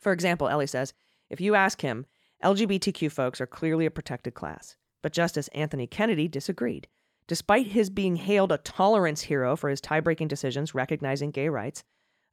For 0.00 0.10
example, 0.10 0.48
Elie 0.48 0.66
says, 0.66 0.92
if 1.28 1.40
you 1.40 1.54
ask 1.54 1.80
him, 1.80 2.04
LGBTQ 2.42 3.12
folks 3.12 3.40
are 3.40 3.46
clearly 3.46 3.86
a 3.86 3.90
protected 3.92 4.34
class, 4.34 4.74
but 5.02 5.12
Justice 5.12 5.46
Anthony 5.54 5.86
Kennedy 5.86 6.26
disagreed. 6.26 6.88
Despite 7.28 7.68
his 7.68 7.90
being 7.90 8.16
hailed 8.16 8.50
a 8.50 8.58
tolerance 8.58 9.20
hero 9.20 9.54
for 9.54 9.70
his 9.70 9.80
tie-breaking 9.80 10.26
decisions 10.26 10.74
recognizing 10.74 11.30
gay 11.30 11.48
rights, 11.48 11.84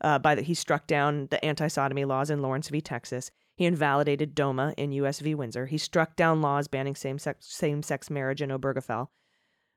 uh, 0.01 0.17
by 0.17 0.33
that 0.33 0.45
he 0.45 0.55
struck 0.55 0.87
down 0.87 1.27
the 1.29 1.45
anti-sodomy 1.45 2.05
laws 2.05 2.31
in 2.31 2.41
Lawrence 2.41 2.69
v. 2.69 2.81
Texas. 2.81 3.29
He 3.55 3.65
invalidated 3.65 4.33
DOMA 4.33 4.73
in 4.75 4.91
U.S. 4.93 5.19
v. 5.19 5.35
Windsor. 5.35 5.67
He 5.67 5.77
struck 5.77 6.15
down 6.15 6.41
laws 6.41 6.67
banning 6.67 6.95
same-sex, 6.95 7.45
same-sex 7.45 8.09
marriage 8.09 8.41
in 8.41 8.49
Obergefell. 8.49 9.09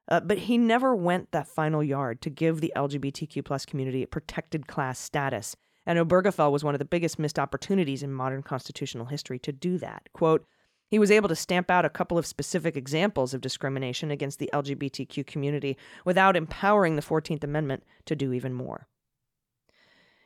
Uh, 0.09 0.21
but 0.21 0.39
he 0.39 0.59
never 0.59 0.95
went 0.95 1.31
that 1.31 1.47
final 1.47 1.83
yard 1.83 2.21
to 2.23 2.31
give 2.31 2.61
the 2.61 2.73
LGBTQ 2.75 3.45
plus 3.45 3.65
community 3.65 4.03
a 4.03 4.09
protected 4.09 4.67
class 4.67 4.99
status 4.99 5.57
and 5.87 5.99
Obergefell 5.99 6.53
was 6.53 6.63
one 6.63 6.75
of 6.75 6.79
the 6.79 6.85
biggest 6.85 7.19
missed 7.19 7.39
opportunities 7.39 8.03
in 8.03 8.13
modern 8.13 8.43
constitutional 8.43 9.07
history 9.07 9.39
to 9.41 9.53
do 9.53 9.79
that. 9.79 10.09
Quote, 10.13 10.47
he 10.89 10.99
was 10.99 11.11
able 11.11 11.29
to 11.29 11.37
stamp 11.37 11.71
out 11.71 11.85
a 11.85 11.91
couple 11.91 12.19
of 12.19 12.27
specific 12.27 12.77
examples 12.77 13.33
of 13.33 13.41
discrimination 13.41 14.11
against 14.11 14.39
the 14.39 14.51
LGBTQ 14.53 15.27
community 15.27 15.77
without 16.05 16.37
empowering 16.37 16.97
the 16.97 17.03
14th 17.03 17.45
Amendment 17.45 17.85
to 18.07 18.17
do 18.17 18.33
even 18.33 18.53
more. 18.53 18.89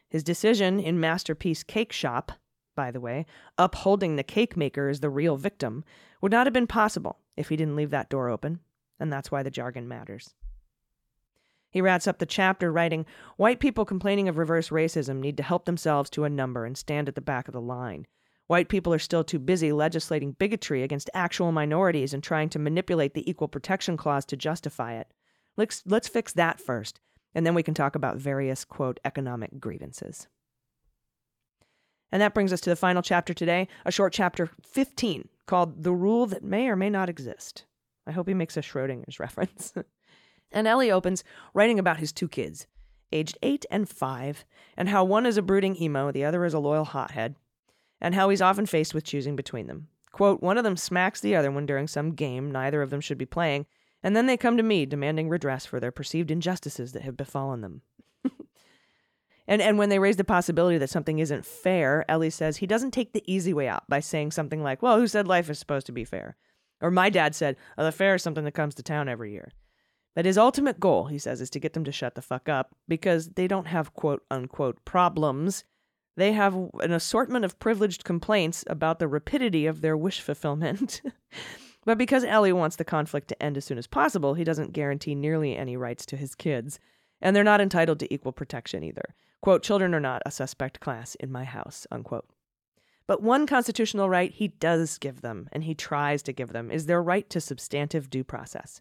His 0.09 0.23
decision 0.23 0.81
in 0.81 1.01
Masterpiece 1.01 1.63
Cake 1.63 1.93
Shop, 1.93 2.33
by 2.75 2.91
the 2.91 3.01
way, 3.01 3.27
upholding 3.59 4.17
the 4.17 4.23
cake 4.23 4.57
maker 4.57 4.89
as 4.89 5.01
the 5.01 5.11
real 5.11 5.37
victim, 5.37 5.85
would 6.21 6.33
not 6.33 6.47
have 6.47 6.55
been 6.55 6.67
possible 6.67 7.19
if 7.37 7.49
he 7.49 7.57
didn't 7.57 7.77
leave 7.77 7.91
that 7.91 8.09
door 8.09 8.31
open, 8.31 8.61
and 8.99 9.13
that's 9.13 9.31
why 9.31 9.43
the 9.43 9.51
jargon 9.51 9.89
matters. 9.89 10.35
He 11.71 11.81
wraps 11.81 12.07
up 12.07 12.19
the 12.19 12.27
chapter 12.27 12.71
writing 12.71 13.05
White 13.37 13.59
people 13.59 13.85
complaining 13.85 14.29
of 14.29 14.39
reverse 14.39 14.69
racism 14.69 15.19
need 15.19 15.37
to 15.39 15.43
help 15.43 15.65
themselves 15.65 16.09
to 16.11 16.25
a 16.25 16.31
number 16.31 16.65
and 16.65 16.79
stand 16.79 17.09
at 17.09 17.17
the 17.17 17.21
back 17.21 17.49
of 17.49 17.53
the 17.53 17.61
line. 17.61 18.07
White 18.47 18.69
people 18.69 18.93
are 18.93 18.99
still 18.99 19.25
too 19.25 19.39
busy 19.39 19.73
legislating 19.73 20.33
bigotry 20.33 20.83
against 20.83 21.11
actual 21.15 21.51
minorities 21.51 22.15
and 22.15 22.23
trying 22.23 22.49
to 22.51 22.59
manipulate 22.59 23.15
the 23.15 23.29
Equal 23.29 23.49
Protection 23.49 23.97
Clause 23.97 24.25
to 24.27 24.37
justify 24.37 24.95
it. 24.95 25.09
Let's, 25.57 25.83
let's 25.87 26.09
fix 26.09 26.33
that 26.35 26.61
first, 26.61 27.01
and 27.35 27.47
then 27.47 27.55
we 27.55 27.63
can 27.63 27.75
talk 27.75 27.97
about 27.97 28.19
various, 28.19 28.65
quote, 28.65 29.01
economic 29.05 29.59
grievances. 29.59 30.29
And 32.13 32.23
that 32.23 32.35
brings 32.35 32.53
us 32.53 32.61
to 32.61 32.71
the 32.71 32.77
final 32.77 33.03
chapter 33.03 33.35
today, 33.35 33.67
a 33.85 33.91
short 33.91 34.13
chapter 34.13 34.51
15 34.63 35.29
called 35.47 35.83
The 35.83 35.93
Rule 35.93 36.27
That 36.27 36.45
May 36.45 36.69
or 36.69 36.77
May 36.77 36.91
Not 36.91 37.09
Exist. 37.09 37.65
I 38.07 38.13
hope 38.13 38.29
he 38.29 38.35
makes 38.35 38.57
a 38.57 38.61
Schrodinger's 38.61 39.21
reference. 39.21 39.73
and 40.53 40.67
Elie 40.67 40.91
opens 40.91 41.25
writing 41.53 41.79
about 41.79 41.99
his 41.99 42.13
two 42.13 42.29
kids, 42.29 42.67
aged 43.13 43.39
eight 43.43 43.65
and 43.71 43.89
five, 43.89 44.45
and 44.77 44.89
how 44.89 45.05
one 45.05 45.27
is 45.27 45.37
a 45.37 45.43
brooding 45.43 45.81
emo, 45.81 46.13
the 46.13 46.25
other 46.25 46.45
is 46.45 46.55
a 46.55 46.59
loyal 46.59 46.85
hothead, 46.85 47.37
and 48.01 48.15
how 48.15 48.29
he's 48.29 48.43
often 48.43 48.67
faced 48.67 48.95
with 48.95 49.05
choosing 49.05 49.37
between 49.37 49.67
them. 49.67 49.89
Quote, 50.13 50.43
one 50.43 50.59
of 50.59 50.65
them 50.65 50.77
smacks 50.77 51.21
the 51.21 51.35
other 51.35 51.51
one 51.51 51.67
during 51.67 51.89
some 51.89 52.13
game 52.13 52.53
neither 52.53 52.83
of 52.83 52.91
them 52.91 53.01
should 53.01 53.19
be 53.19 53.27
playing, 53.27 53.67
and 54.03 54.15
then 54.15 54.27
they 54.27 54.37
come 54.37 54.57
to 54.57 54.63
me 54.63 54.87
demanding 54.87 55.29
redress 55.29 55.67
for 55.67 55.81
their 55.81 55.91
perceived 55.91 56.31
injustices 56.31 56.93
that 56.93 57.03
have 57.03 57.17
befallen 57.17 57.63
them. 57.63 57.83
And 59.47 59.61
and 59.61 59.79
when 59.79 59.91
they 59.91 59.99
raise 59.99 60.17
the 60.17 60.25
possibility 60.25 60.79
that 60.79 60.91
something 60.91 61.19
isn't 61.19 61.45
fair, 61.45 62.05
Elie 62.11 62.31
says 62.31 62.57
he 62.57 62.67
doesn't 62.67 62.93
take 62.93 63.13
the 63.13 63.23
easy 63.31 63.53
way 63.53 63.69
out 63.69 63.89
by 63.89 64.01
saying 64.01 64.31
something 64.31 64.63
like, 64.63 64.83
"Well, 64.83 64.99
who 64.99 65.07
said 65.07 65.29
life 65.29 65.51
is 65.51 65.59
supposed 65.59 65.87
to 65.87 65.93
be 65.93 66.05
fair?" 66.05 66.37
Or 66.85 66.91
my 66.91 67.09
dad 67.09 67.35
said, 67.35 67.57
oh, 67.79 67.85
"The 67.85 67.91
fair 67.91 68.15
is 68.17 68.23
something 68.23 68.45
that 68.45 68.53
comes 68.53 68.75
to 68.75 68.83
town 68.83 69.09
every 69.09 69.33
year." 69.33 69.53
But 70.15 70.27
his 70.27 70.37
ultimate 70.37 70.79
goal, 70.79 71.07
he 71.07 71.19
says, 71.19 71.41
is 71.41 71.49
to 71.51 71.59
get 71.59 71.73
them 71.73 71.85
to 71.85 71.91
shut 71.91 72.15
the 72.15 72.21
fuck 72.21 72.47
up 72.47 72.77
because 72.87 73.31
they 73.31 73.49
don't 73.49 73.67
have 73.67 73.95
quote 73.95 74.23
unquote 74.31 74.85
problems. 74.85 75.65
They 76.19 76.33
have 76.33 76.55
an 76.81 76.93
assortment 76.93 77.47
of 77.47 77.59
privileged 77.59 78.05
complaints 78.05 78.65
about 78.67 78.99
the 78.99 79.09
rapidity 79.09 79.65
of 79.65 79.81
their 79.81 79.97
wish 79.97 80.21
fulfillment. 80.21 81.01
but 81.87 81.97
because 81.97 82.23
Elie 82.23 82.53
wants 82.53 82.77
the 82.77 82.85
conflict 82.85 83.29
to 83.29 83.43
end 83.43 83.57
as 83.57 83.65
soon 83.65 83.79
as 83.79 83.87
possible, 83.87 84.35
he 84.35 84.45
doesn't 84.45 84.75
guarantee 84.75 85.15
nearly 85.15 85.57
any 85.57 85.79
rights 85.79 86.05
to 86.07 86.19
his 86.19 86.35
kids. 86.35 86.79
And 87.23 87.35
they're 87.35 87.43
not 87.43 87.63
entitled 87.63 87.99
to 88.01 88.13
equal 88.13 88.33
protection 88.33 88.85
either. 88.85 89.15
Quote, 89.41 89.63
children 89.63 89.95
are 89.95 90.01
not 90.01 90.23
a 90.27 90.31
suspect 90.31 90.81
class 90.81 91.15
in 91.15 91.33
my 91.33 91.45
house, 91.45 91.87
unquote. 91.91 92.27
But 93.07 93.23
one 93.23 93.47
constitutional 93.47 94.09
right 94.09 94.31
he 94.31 94.49
does 94.49 94.99
give 94.99 95.21
them, 95.21 95.49
and 95.53 95.65
he 95.65 95.75
tries 95.75 96.23
to 96.23 96.33
give 96.33 96.53
them, 96.53 96.71
is 96.71 96.87
their 96.87 97.03
right 97.03 97.29
to 97.31 97.41
substantive 97.41 98.09
due 98.09 98.25
process. 98.25 98.81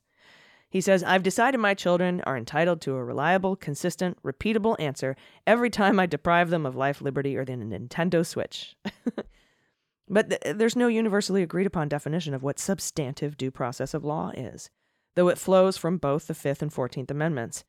He 0.74 0.82
says, 0.82 1.04
I've 1.04 1.22
decided 1.22 1.60
my 1.60 1.76
children 1.76 2.22
are 2.22 2.36
entitled 2.36 2.82
to 2.82 2.96
a 2.96 3.04
reliable, 3.04 3.56
consistent, 3.56 4.18
repeatable 4.24 4.76
answer 4.80 5.16
every 5.46 5.70
time 5.70 6.00
I 6.00 6.08
deprive 6.08 6.50
them 6.50 6.66
of 6.66 6.76
life, 6.76 7.00
liberty, 7.00 7.38
or 7.38 7.46
the 7.46 7.54
Nintendo 7.54 8.26
Switch. 8.26 8.76
but 10.10 10.30
th- 10.32 10.58
there's 10.58 10.76
no 10.76 10.88
universally 10.88 11.44
agreed 11.44 11.68
upon 11.68 11.90
definition 11.90 12.34
of 12.34 12.42
what 12.42 12.58
substantive 12.58 13.38
due 13.38 13.52
process 13.52 13.94
of 13.94 14.04
law 14.04 14.32
is, 14.36 14.72
though 15.16 15.28
it 15.28 15.38
flows 15.38 15.78
from 15.78 15.98
both 15.98 16.26
the 16.26 16.34
Fifth 16.34 16.64
and 16.64 16.74
Fourteenth 16.74 17.12
Amendments. 17.12 17.64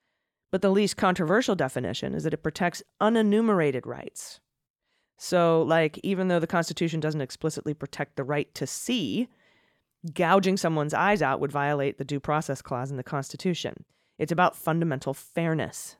But 0.51 0.63
the 0.63 0.71
least 0.71 0.97
controversial 0.97 1.57
definition 1.57 2.15
is 2.15 2.23
that 2.25 2.33
it 2.33 2.43
protects 2.43 2.83
unenumerated 3.03 3.85
rights. 3.85 4.41
So, 5.17 5.63
like, 5.63 5.99
even 6.03 6.29
though 6.29 6.41
the 6.41 6.47
Constitution 6.47 7.01
doesn't 7.01 7.21
explicitly 7.21 7.73
protect 7.73 8.17
the 8.17 8.25
right 8.25 8.53
to 8.55 8.67
see, 8.67 9.29
gouging 10.13 10.57
someone's 10.57 10.95
eyes 10.95 11.23
out 11.23 11.41
would 11.41 11.53
violate 11.53 11.99
the 11.99 12.05
Due 12.05 12.21
Process 12.21 12.61
Clause 12.61 12.91
in 12.91 12.97
the 12.97 13.03
Constitution. 13.03 13.85
It's 14.19 14.33
about 14.33 14.57
fundamental 14.57 15.15
fairness. 15.15 15.97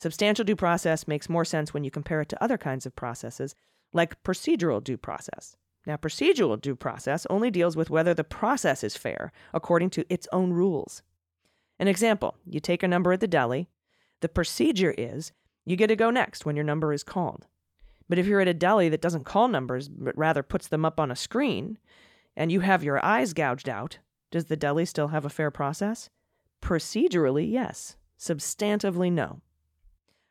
Substantial 0.00 0.44
due 0.44 0.56
process 0.56 1.08
makes 1.08 1.28
more 1.28 1.44
sense 1.44 1.74
when 1.74 1.82
you 1.82 1.90
compare 1.90 2.20
it 2.20 2.28
to 2.28 2.42
other 2.42 2.56
kinds 2.56 2.86
of 2.86 2.94
processes, 2.94 3.54
like 3.92 4.22
procedural 4.22 4.82
due 4.82 4.96
process. 4.96 5.56
Now, 5.86 5.96
procedural 5.96 6.60
due 6.60 6.76
process 6.76 7.26
only 7.30 7.50
deals 7.50 7.76
with 7.76 7.90
whether 7.90 8.14
the 8.14 8.24
process 8.24 8.84
is 8.84 8.96
fair 8.96 9.32
according 9.52 9.90
to 9.90 10.06
its 10.08 10.28
own 10.32 10.52
rules. 10.52 11.02
An 11.78 11.88
example 11.88 12.36
you 12.44 12.60
take 12.60 12.82
a 12.82 12.88
number 12.88 13.12
at 13.12 13.20
the 13.20 13.28
deli. 13.28 13.68
The 14.20 14.28
procedure 14.28 14.94
is 14.96 15.32
you 15.70 15.76
get 15.76 15.88
to 15.88 15.96
go 15.96 16.10
next 16.10 16.44
when 16.46 16.56
your 16.56 16.64
number 16.64 16.92
is 16.92 17.02
called. 17.02 17.46
But 18.08 18.18
if 18.18 18.26
you're 18.26 18.40
at 18.40 18.48
a 18.48 18.54
deli 18.54 18.88
that 18.88 19.02
doesn't 19.02 19.24
call 19.24 19.48
numbers, 19.48 19.88
but 19.88 20.16
rather 20.16 20.42
puts 20.42 20.68
them 20.68 20.84
up 20.84 20.98
on 20.98 21.10
a 21.10 21.16
screen, 21.16 21.78
and 22.36 22.50
you 22.50 22.60
have 22.60 22.84
your 22.84 23.04
eyes 23.04 23.32
gouged 23.32 23.68
out, 23.68 23.98
does 24.30 24.46
the 24.46 24.56
deli 24.56 24.84
still 24.84 25.08
have 25.08 25.24
a 25.24 25.30
fair 25.30 25.50
process? 25.50 26.08
Procedurally, 26.62 27.50
yes. 27.50 27.96
Substantively, 28.18 29.12
no. 29.12 29.40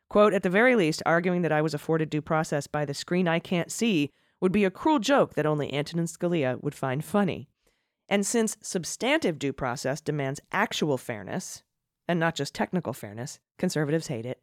Quote, 0.08 0.32
at 0.32 0.42
the 0.42 0.50
very 0.50 0.74
least, 0.74 1.02
arguing 1.04 1.42
that 1.42 1.52
I 1.52 1.62
was 1.62 1.74
afforded 1.74 2.10
due 2.10 2.22
process 2.22 2.66
by 2.66 2.84
the 2.84 2.94
screen 2.94 3.28
I 3.28 3.38
can't 3.38 3.70
see 3.70 4.10
would 4.40 4.52
be 4.52 4.64
a 4.64 4.70
cruel 4.70 4.98
joke 4.98 5.34
that 5.34 5.46
only 5.46 5.72
Antonin 5.72 6.06
Scalia 6.06 6.62
would 6.62 6.74
find 6.74 7.04
funny. 7.04 7.48
And 8.08 8.26
since 8.26 8.56
substantive 8.62 9.38
due 9.38 9.52
process 9.52 10.00
demands 10.00 10.40
actual 10.50 10.96
fairness, 10.96 11.62
and 12.06 12.18
not 12.18 12.34
just 12.34 12.54
technical 12.54 12.94
fairness, 12.94 13.38
conservatives 13.58 14.06
hate 14.06 14.24
it. 14.24 14.40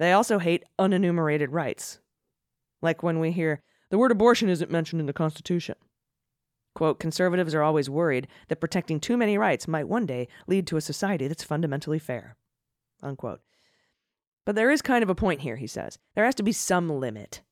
They 0.00 0.12
also 0.12 0.38
hate 0.38 0.64
unenumerated 0.78 1.48
rights. 1.50 2.00
Like 2.80 3.02
when 3.02 3.20
we 3.20 3.32
hear, 3.32 3.62
the 3.90 3.98
word 3.98 4.10
abortion 4.10 4.48
isn't 4.48 4.70
mentioned 4.70 4.98
in 4.98 5.06
the 5.06 5.12
Constitution. 5.12 5.74
Quote, 6.74 6.98
conservatives 6.98 7.54
are 7.54 7.62
always 7.62 7.90
worried 7.90 8.26
that 8.48 8.60
protecting 8.60 8.98
too 8.98 9.18
many 9.18 9.36
rights 9.36 9.68
might 9.68 9.88
one 9.88 10.06
day 10.06 10.26
lead 10.46 10.66
to 10.68 10.78
a 10.78 10.80
society 10.80 11.28
that's 11.28 11.44
fundamentally 11.44 11.98
fair. 11.98 12.36
Unquote. 13.02 13.40
But 14.46 14.54
there 14.54 14.70
is 14.70 14.80
kind 14.80 15.02
of 15.02 15.10
a 15.10 15.14
point 15.14 15.42
here, 15.42 15.56
he 15.56 15.66
says. 15.66 15.98
There 16.14 16.24
has 16.24 16.34
to 16.36 16.42
be 16.42 16.52
some 16.52 16.88
limit. 16.88 17.42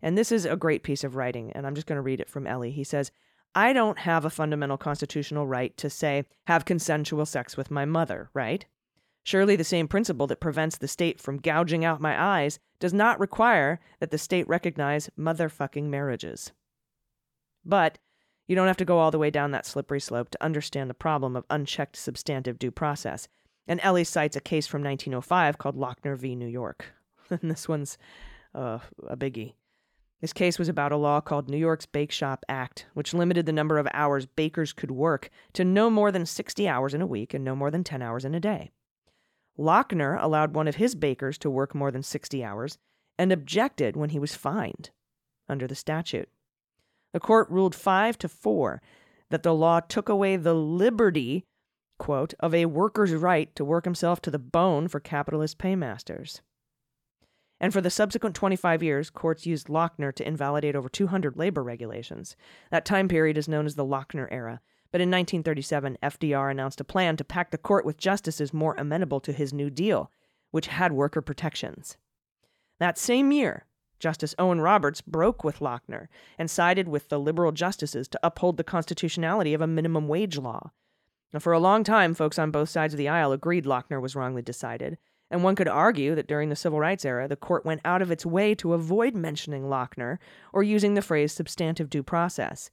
And 0.00 0.16
this 0.16 0.32
is 0.32 0.46
a 0.46 0.56
great 0.56 0.82
piece 0.82 1.04
of 1.04 1.14
writing, 1.14 1.52
and 1.52 1.66
I'm 1.66 1.74
just 1.74 1.86
going 1.86 1.96
to 1.96 2.02
read 2.02 2.20
it 2.20 2.30
from 2.30 2.46
Elie. 2.46 2.70
He 2.70 2.84
says, 2.84 3.10
I 3.54 3.74
don't 3.74 3.98
have 3.98 4.24
a 4.24 4.30
fundamental 4.30 4.78
constitutional 4.78 5.46
right 5.46 5.76
to 5.76 5.90
say, 5.90 6.24
have 6.46 6.64
consensual 6.64 7.26
sex 7.26 7.54
with 7.54 7.70
my 7.70 7.84
mother, 7.84 8.30
right? 8.32 8.64
Surely 9.26 9.56
the 9.56 9.64
same 9.64 9.88
principle 9.88 10.28
that 10.28 10.38
prevents 10.38 10.78
the 10.78 10.86
state 10.86 11.20
from 11.20 11.40
gouging 11.40 11.84
out 11.84 12.00
my 12.00 12.16
eyes 12.38 12.60
does 12.78 12.94
not 12.94 13.18
require 13.18 13.80
that 13.98 14.12
the 14.12 14.18
state 14.18 14.46
recognize 14.46 15.10
motherfucking 15.18 15.82
marriages. 15.82 16.52
But 17.64 17.98
you 18.46 18.54
don't 18.54 18.68
have 18.68 18.76
to 18.76 18.84
go 18.84 18.98
all 18.98 19.10
the 19.10 19.18
way 19.18 19.30
down 19.30 19.50
that 19.50 19.66
slippery 19.66 19.98
slope 19.98 20.30
to 20.30 20.44
understand 20.44 20.88
the 20.88 20.94
problem 20.94 21.34
of 21.34 21.44
unchecked 21.50 21.96
substantive 21.96 22.56
due 22.56 22.70
process. 22.70 23.26
And 23.66 23.80
Elie 23.82 24.04
cites 24.04 24.36
a 24.36 24.40
case 24.40 24.68
from 24.68 24.84
1905 24.84 25.58
called 25.58 25.74
Lochner 25.74 26.16
v. 26.16 26.36
New 26.36 26.46
York. 26.46 26.94
and 27.28 27.50
this 27.50 27.68
one's 27.68 27.98
uh, 28.54 28.78
a 29.08 29.16
biggie. 29.16 29.54
This 30.20 30.32
case 30.32 30.56
was 30.56 30.68
about 30.68 30.92
a 30.92 30.96
law 30.96 31.20
called 31.20 31.50
New 31.50 31.58
York's 31.58 31.84
Bake 31.84 32.12
Shop 32.12 32.46
Act, 32.48 32.86
which 32.94 33.12
limited 33.12 33.44
the 33.44 33.52
number 33.52 33.78
of 33.78 33.88
hours 33.92 34.24
bakers 34.24 34.72
could 34.72 34.92
work 34.92 35.30
to 35.54 35.64
no 35.64 35.90
more 35.90 36.12
than 36.12 36.26
60 36.26 36.68
hours 36.68 36.94
in 36.94 37.02
a 37.02 37.08
week 37.08 37.34
and 37.34 37.44
no 37.44 37.56
more 37.56 37.72
than 37.72 37.82
10 37.82 38.02
hours 38.02 38.24
in 38.24 38.32
a 38.32 38.38
day. 38.38 38.70
Lochner 39.58 40.22
allowed 40.22 40.54
one 40.54 40.68
of 40.68 40.76
his 40.76 40.94
bakers 40.94 41.38
to 41.38 41.50
work 41.50 41.74
more 41.74 41.90
than 41.90 42.02
60 42.02 42.44
hours 42.44 42.78
and 43.18 43.32
objected 43.32 43.96
when 43.96 44.10
he 44.10 44.18
was 44.18 44.34
fined 44.34 44.90
under 45.48 45.66
the 45.66 45.74
statute. 45.74 46.28
The 47.12 47.20
court 47.20 47.48
ruled 47.50 47.74
5 47.74 48.18
to 48.18 48.28
4 48.28 48.82
that 49.30 49.42
the 49.42 49.54
law 49.54 49.80
took 49.80 50.08
away 50.08 50.36
the 50.36 50.54
liberty, 50.54 51.44
quote, 51.98 52.34
of 52.40 52.54
a 52.54 52.66
worker's 52.66 53.14
right 53.14 53.54
to 53.56 53.64
work 53.64 53.84
himself 53.84 54.20
to 54.22 54.30
the 54.30 54.38
bone 54.38 54.88
for 54.88 55.00
capitalist 55.00 55.58
paymasters. 55.58 56.42
And 57.58 57.72
for 57.72 57.80
the 57.80 57.90
subsequent 57.90 58.36
25 58.36 58.82
years, 58.82 59.08
courts 59.08 59.46
used 59.46 59.68
Lochner 59.68 60.14
to 60.14 60.28
invalidate 60.28 60.76
over 60.76 60.90
200 60.90 61.38
labor 61.38 61.62
regulations. 61.62 62.36
That 62.70 62.84
time 62.84 63.08
period 63.08 63.38
is 63.38 63.48
known 63.48 63.64
as 63.64 63.76
the 63.76 63.84
Lochner 63.84 64.28
era. 64.30 64.60
But 64.96 65.02
in 65.02 65.10
1937, 65.10 65.98
FDR 66.02 66.50
announced 66.50 66.80
a 66.80 66.84
plan 66.84 67.18
to 67.18 67.22
pack 67.24 67.50
the 67.50 67.58
court 67.58 67.84
with 67.84 67.98
justices 67.98 68.54
more 68.54 68.74
amenable 68.78 69.20
to 69.20 69.32
his 69.34 69.52
New 69.52 69.68
Deal, 69.68 70.10
which 70.52 70.68
had 70.68 70.92
worker 70.92 71.20
protections. 71.20 71.98
That 72.78 72.96
same 72.96 73.30
year, 73.30 73.66
Justice 73.98 74.34
Owen 74.38 74.62
Roberts 74.62 75.02
broke 75.02 75.44
with 75.44 75.58
Lochner 75.58 76.08
and 76.38 76.50
sided 76.50 76.88
with 76.88 77.10
the 77.10 77.20
liberal 77.20 77.52
justices 77.52 78.08
to 78.08 78.20
uphold 78.22 78.56
the 78.56 78.64
constitutionality 78.64 79.52
of 79.52 79.60
a 79.60 79.66
minimum 79.66 80.08
wage 80.08 80.38
law. 80.38 80.70
Now, 81.30 81.40
for 81.40 81.52
a 81.52 81.60
long 81.60 81.84
time, 81.84 82.14
folks 82.14 82.38
on 82.38 82.50
both 82.50 82.70
sides 82.70 82.94
of 82.94 82.98
the 82.98 83.10
aisle 83.10 83.32
agreed 83.32 83.66
Lochner 83.66 84.00
was 84.00 84.16
wrongly 84.16 84.40
decided, 84.40 84.96
and 85.30 85.44
one 85.44 85.56
could 85.56 85.68
argue 85.68 86.14
that 86.14 86.26
during 86.26 86.48
the 86.48 86.56
civil 86.56 86.80
rights 86.80 87.04
era, 87.04 87.28
the 87.28 87.36
court 87.36 87.66
went 87.66 87.82
out 87.84 88.00
of 88.00 88.10
its 88.10 88.24
way 88.24 88.54
to 88.54 88.72
avoid 88.72 89.14
mentioning 89.14 89.64
Lochner 89.64 90.16
or 90.54 90.62
using 90.62 90.94
the 90.94 91.02
phrase 91.02 91.34
substantive 91.34 91.90
due 91.90 92.02
process. 92.02 92.70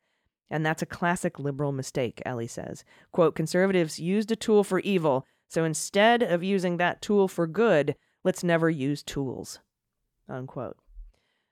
And 0.49 0.65
that's 0.65 0.82
a 0.82 0.88
classic 0.88 1.39
liberal 1.39 1.71
mistake, 1.71 2.21
Elie 2.25 2.47
says. 2.47 2.84
Quote, 3.12 3.36
conservatives 3.36 3.99
used 3.99 4.32
a 4.32 4.36
tool 4.36 4.63
for 4.63 4.79
evil, 4.79 5.25
so 5.49 5.63
instead 5.63 6.21
of 6.21 6.43
using 6.43 6.77
that 6.77 7.01
tool 7.01 7.27
for 7.27 7.47
good, 7.47 7.95
let's 8.23 8.43
never 8.43 8.69
use 8.69 9.03
tools. 9.03 9.60
Unquote. 10.29 10.77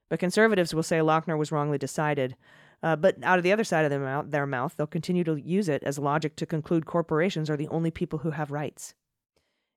But 0.09 0.19
conservatives 0.19 0.73
will 0.73 0.83
say 0.83 0.97
Lochner 0.99 1.37
was 1.37 1.51
wrongly 1.51 1.77
decided. 1.77 2.35
Uh, 2.83 2.95
but 2.95 3.23
out 3.23 3.37
of 3.37 3.43
the 3.43 3.51
other 3.51 3.63
side 3.63 3.85
of 3.85 3.91
their 3.91 3.99
mouth, 3.99 4.29
their 4.29 4.47
mouth, 4.47 4.73
they'll 4.75 4.87
continue 4.87 5.23
to 5.23 5.35
use 5.35 5.69
it 5.69 5.83
as 5.83 5.99
logic 5.99 6.35
to 6.35 6.45
conclude 6.45 6.85
corporations 6.85 7.49
are 7.49 7.57
the 7.57 7.67
only 7.69 7.91
people 7.91 8.19
who 8.19 8.31
have 8.31 8.51
rights. 8.51 8.93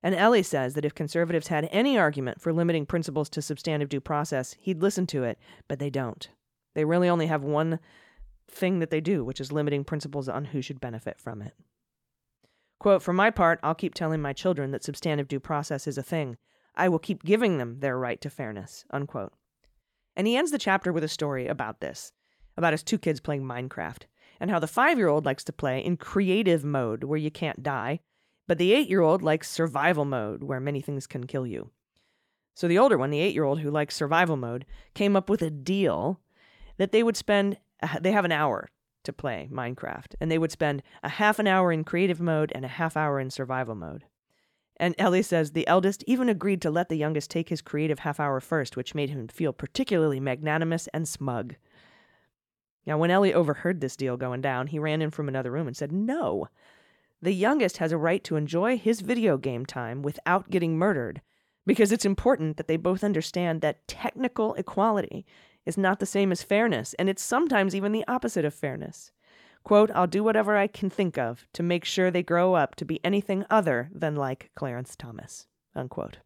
And 0.03 0.13
Elie 0.13 0.43
says 0.43 0.73
that 0.73 0.85
if 0.85 0.93
conservatives 0.93 1.47
had 1.47 1.69
any 1.71 1.97
argument 1.97 2.41
for 2.41 2.53
limiting 2.53 2.85
principles 2.85 3.29
to 3.29 3.41
substantive 3.41 3.89
due 3.89 4.01
process, 4.01 4.55
he'd 4.59 4.81
listen 4.81 5.07
to 5.07 5.23
it, 5.23 5.39
but 5.67 5.79
they 5.79 5.89
don't. 5.89 6.29
They 6.73 6.85
really 6.85 7.09
only 7.09 7.27
have 7.27 7.43
one 7.43 7.79
thing 8.49 8.79
that 8.79 8.89
they 8.89 9.01
do, 9.01 9.23
which 9.23 9.41
is 9.41 9.51
limiting 9.51 9.83
principles 9.83 10.29
on 10.29 10.45
who 10.45 10.61
should 10.61 10.79
benefit 10.79 11.19
from 11.19 11.41
it. 11.41 11.53
Quote, 12.79 13.01
For 13.01 13.13
my 13.13 13.29
part, 13.31 13.59
I'll 13.63 13.75
keep 13.75 13.93
telling 13.93 14.21
my 14.21 14.33
children 14.33 14.71
that 14.71 14.83
substantive 14.83 15.27
due 15.27 15.39
process 15.39 15.87
is 15.87 15.97
a 15.97 16.03
thing. 16.03 16.37
I 16.75 16.89
will 16.89 16.99
keep 16.99 17.23
giving 17.23 17.57
them 17.57 17.79
their 17.79 17.97
right 17.97 18.19
to 18.21 18.29
fairness. 18.29 18.85
Unquote. 18.91 19.33
And 20.15 20.27
he 20.27 20.37
ends 20.37 20.51
the 20.51 20.57
chapter 20.57 20.93
with 20.93 21.03
a 21.03 21.09
story 21.09 21.47
about 21.47 21.79
this, 21.79 22.11
about 22.57 22.73
his 22.73 22.83
two 22.83 22.97
kids 22.97 23.19
playing 23.19 23.43
Minecraft, 23.43 24.03
and 24.39 24.51
how 24.51 24.59
the 24.59 24.67
five 24.67 24.97
year 24.97 25.07
old 25.07 25.25
likes 25.25 25.43
to 25.45 25.53
play 25.53 25.83
in 25.83 25.97
creative 25.97 26.63
mode 26.63 27.03
where 27.03 27.17
you 27.17 27.31
can't 27.31 27.63
die, 27.63 27.99
but 28.47 28.57
the 28.57 28.73
eight 28.73 28.89
year 28.89 29.01
old 29.01 29.21
likes 29.21 29.49
survival 29.49 30.05
mode 30.05 30.43
where 30.43 30.59
many 30.59 30.81
things 30.81 31.07
can 31.07 31.25
kill 31.25 31.47
you. 31.47 31.71
So 32.55 32.67
the 32.67 32.77
older 32.77 32.97
one, 32.97 33.09
the 33.09 33.19
eight 33.19 33.33
year 33.33 33.43
old 33.43 33.59
who 33.59 33.71
likes 33.71 33.95
survival 33.95 34.37
mode, 34.37 34.65
came 34.93 35.15
up 35.15 35.29
with 35.29 35.41
a 35.41 35.49
deal 35.49 36.21
that 36.77 36.91
they 36.91 37.03
would 37.03 37.17
spend, 37.17 37.57
they 38.01 38.11
have 38.11 38.25
an 38.25 38.31
hour 38.31 38.69
to 39.03 39.13
play 39.13 39.47
Minecraft, 39.51 40.15
and 40.19 40.29
they 40.29 40.37
would 40.37 40.51
spend 40.51 40.83
a 41.03 41.09
half 41.09 41.39
an 41.39 41.47
hour 41.47 41.71
in 41.71 41.83
creative 41.83 42.19
mode 42.19 42.51
and 42.55 42.65
a 42.65 42.69
half 42.69 42.97
hour 42.97 43.19
in 43.19 43.29
survival 43.29 43.75
mode. 43.75 44.05
And 44.77 44.93
Elie 44.97 45.21
says 45.21 45.51
the 45.51 45.67
eldest 45.67 46.03
even 46.05 46.27
agreed 46.27 46.61
to 46.63 46.71
let 46.71 46.89
the 46.89 46.97
youngest 46.97 47.31
take 47.31 47.49
his 47.49 47.61
creative 47.61 47.99
half 47.99 48.19
hour 48.19 48.39
first, 48.41 48.75
which 48.75 48.95
made 48.95 49.09
him 49.09 49.27
feel 49.27 49.53
particularly 49.53 50.19
magnanimous 50.19 50.87
and 50.93 51.07
smug. 51.07 51.55
Now, 52.85 52.97
when 52.97 53.09
Elie 53.09 53.33
overheard 53.33 53.79
this 53.79 53.95
deal 53.95 54.17
going 54.17 54.41
down, 54.41 54.67
he 54.67 54.79
ran 54.79 55.01
in 55.01 55.11
from 55.11 55.27
another 55.27 55.51
room 55.51 55.67
and 55.67 55.77
said, 55.77 55.91
No. 55.91 56.49
The 57.21 57.31
youngest 57.31 57.77
has 57.77 57.91
a 57.91 57.97
right 57.97 58.23
to 58.25 58.35
enjoy 58.35 58.77
his 58.77 59.01
video 59.01 59.37
game 59.37 59.65
time 59.65 60.01
without 60.01 60.51
getting 60.51 60.77
murdered, 60.77 61.21
because 61.65 61.91
it's 61.91 62.05
important 62.05 62.57
that 62.57 62.67
they 62.67 62.77
both 62.77 63.03
understand 63.03 63.61
that 63.61 63.87
technical 63.87 64.53
equality 64.55 65.25
is 65.65 65.77
not 65.77 65.99
the 65.99 66.05
same 66.05 66.31
as 66.31 66.43
fairness, 66.43 66.93
and 66.95 67.09
it's 67.09 67.23
sometimes 67.23 67.75
even 67.75 67.91
the 67.91 68.05
opposite 68.07 68.45
of 68.45 68.53
fairness. 68.53 69.11
Quote, 69.63 69.89
I'll 69.95 70.07
do 70.07 70.23
whatever 70.23 70.55
I 70.55 70.67
can 70.67 70.89
think 70.89 71.17
of 71.17 71.47
to 71.53 71.63
make 71.63 71.85
sure 71.85 72.11
they 72.11 72.21
grow 72.21 72.53
up 72.53 72.75
to 72.75 72.85
be 72.85 73.03
anything 73.03 73.45
other 73.49 73.89
than 73.93 74.15
like 74.15 74.51
Clarence 74.55 74.95
Thomas. 74.95 75.47
Unquote. 75.75 76.19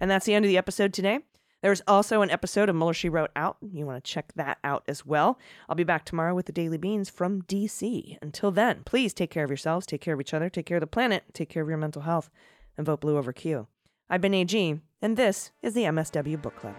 And 0.00 0.10
that's 0.10 0.26
the 0.26 0.34
end 0.34 0.44
of 0.44 0.48
the 0.48 0.58
episode 0.58 0.92
today. 0.92 1.20
There's 1.62 1.82
also 1.86 2.22
an 2.22 2.30
episode 2.30 2.68
of 2.68 2.76
Mueller 2.76 2.94
She 2.94 3.10
Wrote 3.10 3.30
out. 3.36 3.58
You 3.60 3.84
want 3.84 4.02
to 4.02 4.10
check 4.10 4.32
that 4.34 4.58
out 4.64 4.82
as 4.88 5.04
well. 5.04 5.38
I'll 5.68 5.76
be 5.76 5.84
back 5.84 6.04
tomorrow 6.04 6.34
with 6.34 6.46
the 6.46 6.52
Daily 6.52 6.78
Beans 6.78 7.10
from 7.10 7.42
DC. 7.42 8.16
Until 8.22 8.50
then, 8.50 8.82
please 8.84 9.12
take 9.12 9.30
care 9.30 9.44
of 9.44 9.50
yourselves, 9.50 9.86
take 9.86 10.00
care 10.00 10.14
of 10.14 10.20
each 10.20 10.32
other, 10.32 10.48
take 10.48 10.66
care 10.66 10.78
of 10.78 10.82
the 10.82 10.86
planet, 10.86 11.24
take 11.34 11.50
care 11.50 11.62
of 11.62 11.68
your 11.68 11.78
mental 11.78 12.02
health, 12.02 12.30
and 12.78 12.86
vote 12.86 13.02
blue 13.02 13.18
over 13.18 13.32
Q. 13.32 13.66
I've 14.08 14.22
been 14.22 14.34
AG, 14.34 14.80
and 15.02 15.16
this 15.16 15.52
is 15.62 15.74
the 15.74 15.84
MSW 15.84 16.40
Book 16.40 16.56
Club. 16.56 16.74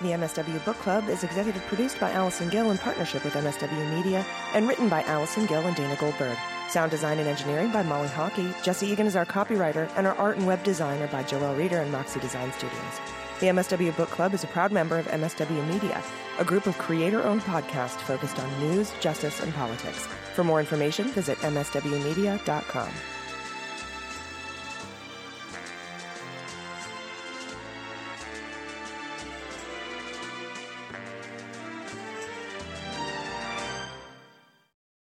The 0.00 0.08
MSW 0.08 0.64
Book 0.64 0.76
Club 0.78 1.08
is 1.08 1.22
executive 1.22 1.62
produced 1.66 2.00
by 2.00 2.10
Allison 2.10 2.48
Gill 2.48 2.72
in 2.72 2.78
partnership 2.78 3.22
with 3.24 3.34
MSW 3.34 3.96
Media 3.96 4.26
and 4.52 4.66
written 4.66 4.88
by 4.88 5.02
Allison 5.02 5.46
Gill 5.46 5.60
and 5.60 5.76
Dana 5.76 5.94
Goldberg. 5.94 6.36
Sound 6.68 6.90
design 6.90 7.20
and 7.20 7.28
engineering 7.28 7.70
by 7.70 7.84
Molly 7.84 8.08
Hockey. 8.08 8.52
Jesse 8.64 8.88
Egan 8.88 9.06
is 9.06 9.14
our 9.14 9.24
copywriter, 9.24 9.88
and 9.96 10.06
our 10.06 10.14
art 10.16 10.36
and 10.36 10.48
web 10.48 10.62
designer 10.64 11.06
by 11.06 11.22
Joelle 11.22 11.56
Reeder 11.56 11.78
and 11.78 11.92
Moxie 11.92 12.18
Design 12.18 12.52
Studios. 12.54 13.00
The 13.38 13.46
MSW 13.46 13.96
Book 13.96 14.10
Club 14.10 14.34
is 14.34 14.42
a 14.42 14.48
proud 14.48 14.72
member 14.72 14.98
of 14.98 15.06
MSW 15.06 15.68
Media, 15.68 16.02
a 16.38 16.44
group 16.44 16.66
of 16.66 16.76
creator 16.76 17.22
owned 17.22 17.42
podcasts 17.42 18.00
focused 18.00 18.40
on 18.40 18.60
news, 18.60 18.92
justice, 19.00 19.40
and 19.40 19.54
politics. 19.54 20.08
For 20.34 20.42
more 20.42 20.58
information, 20.58 21.06
visit 21.08 21.38
MSWmedia.com. 21.38 22.90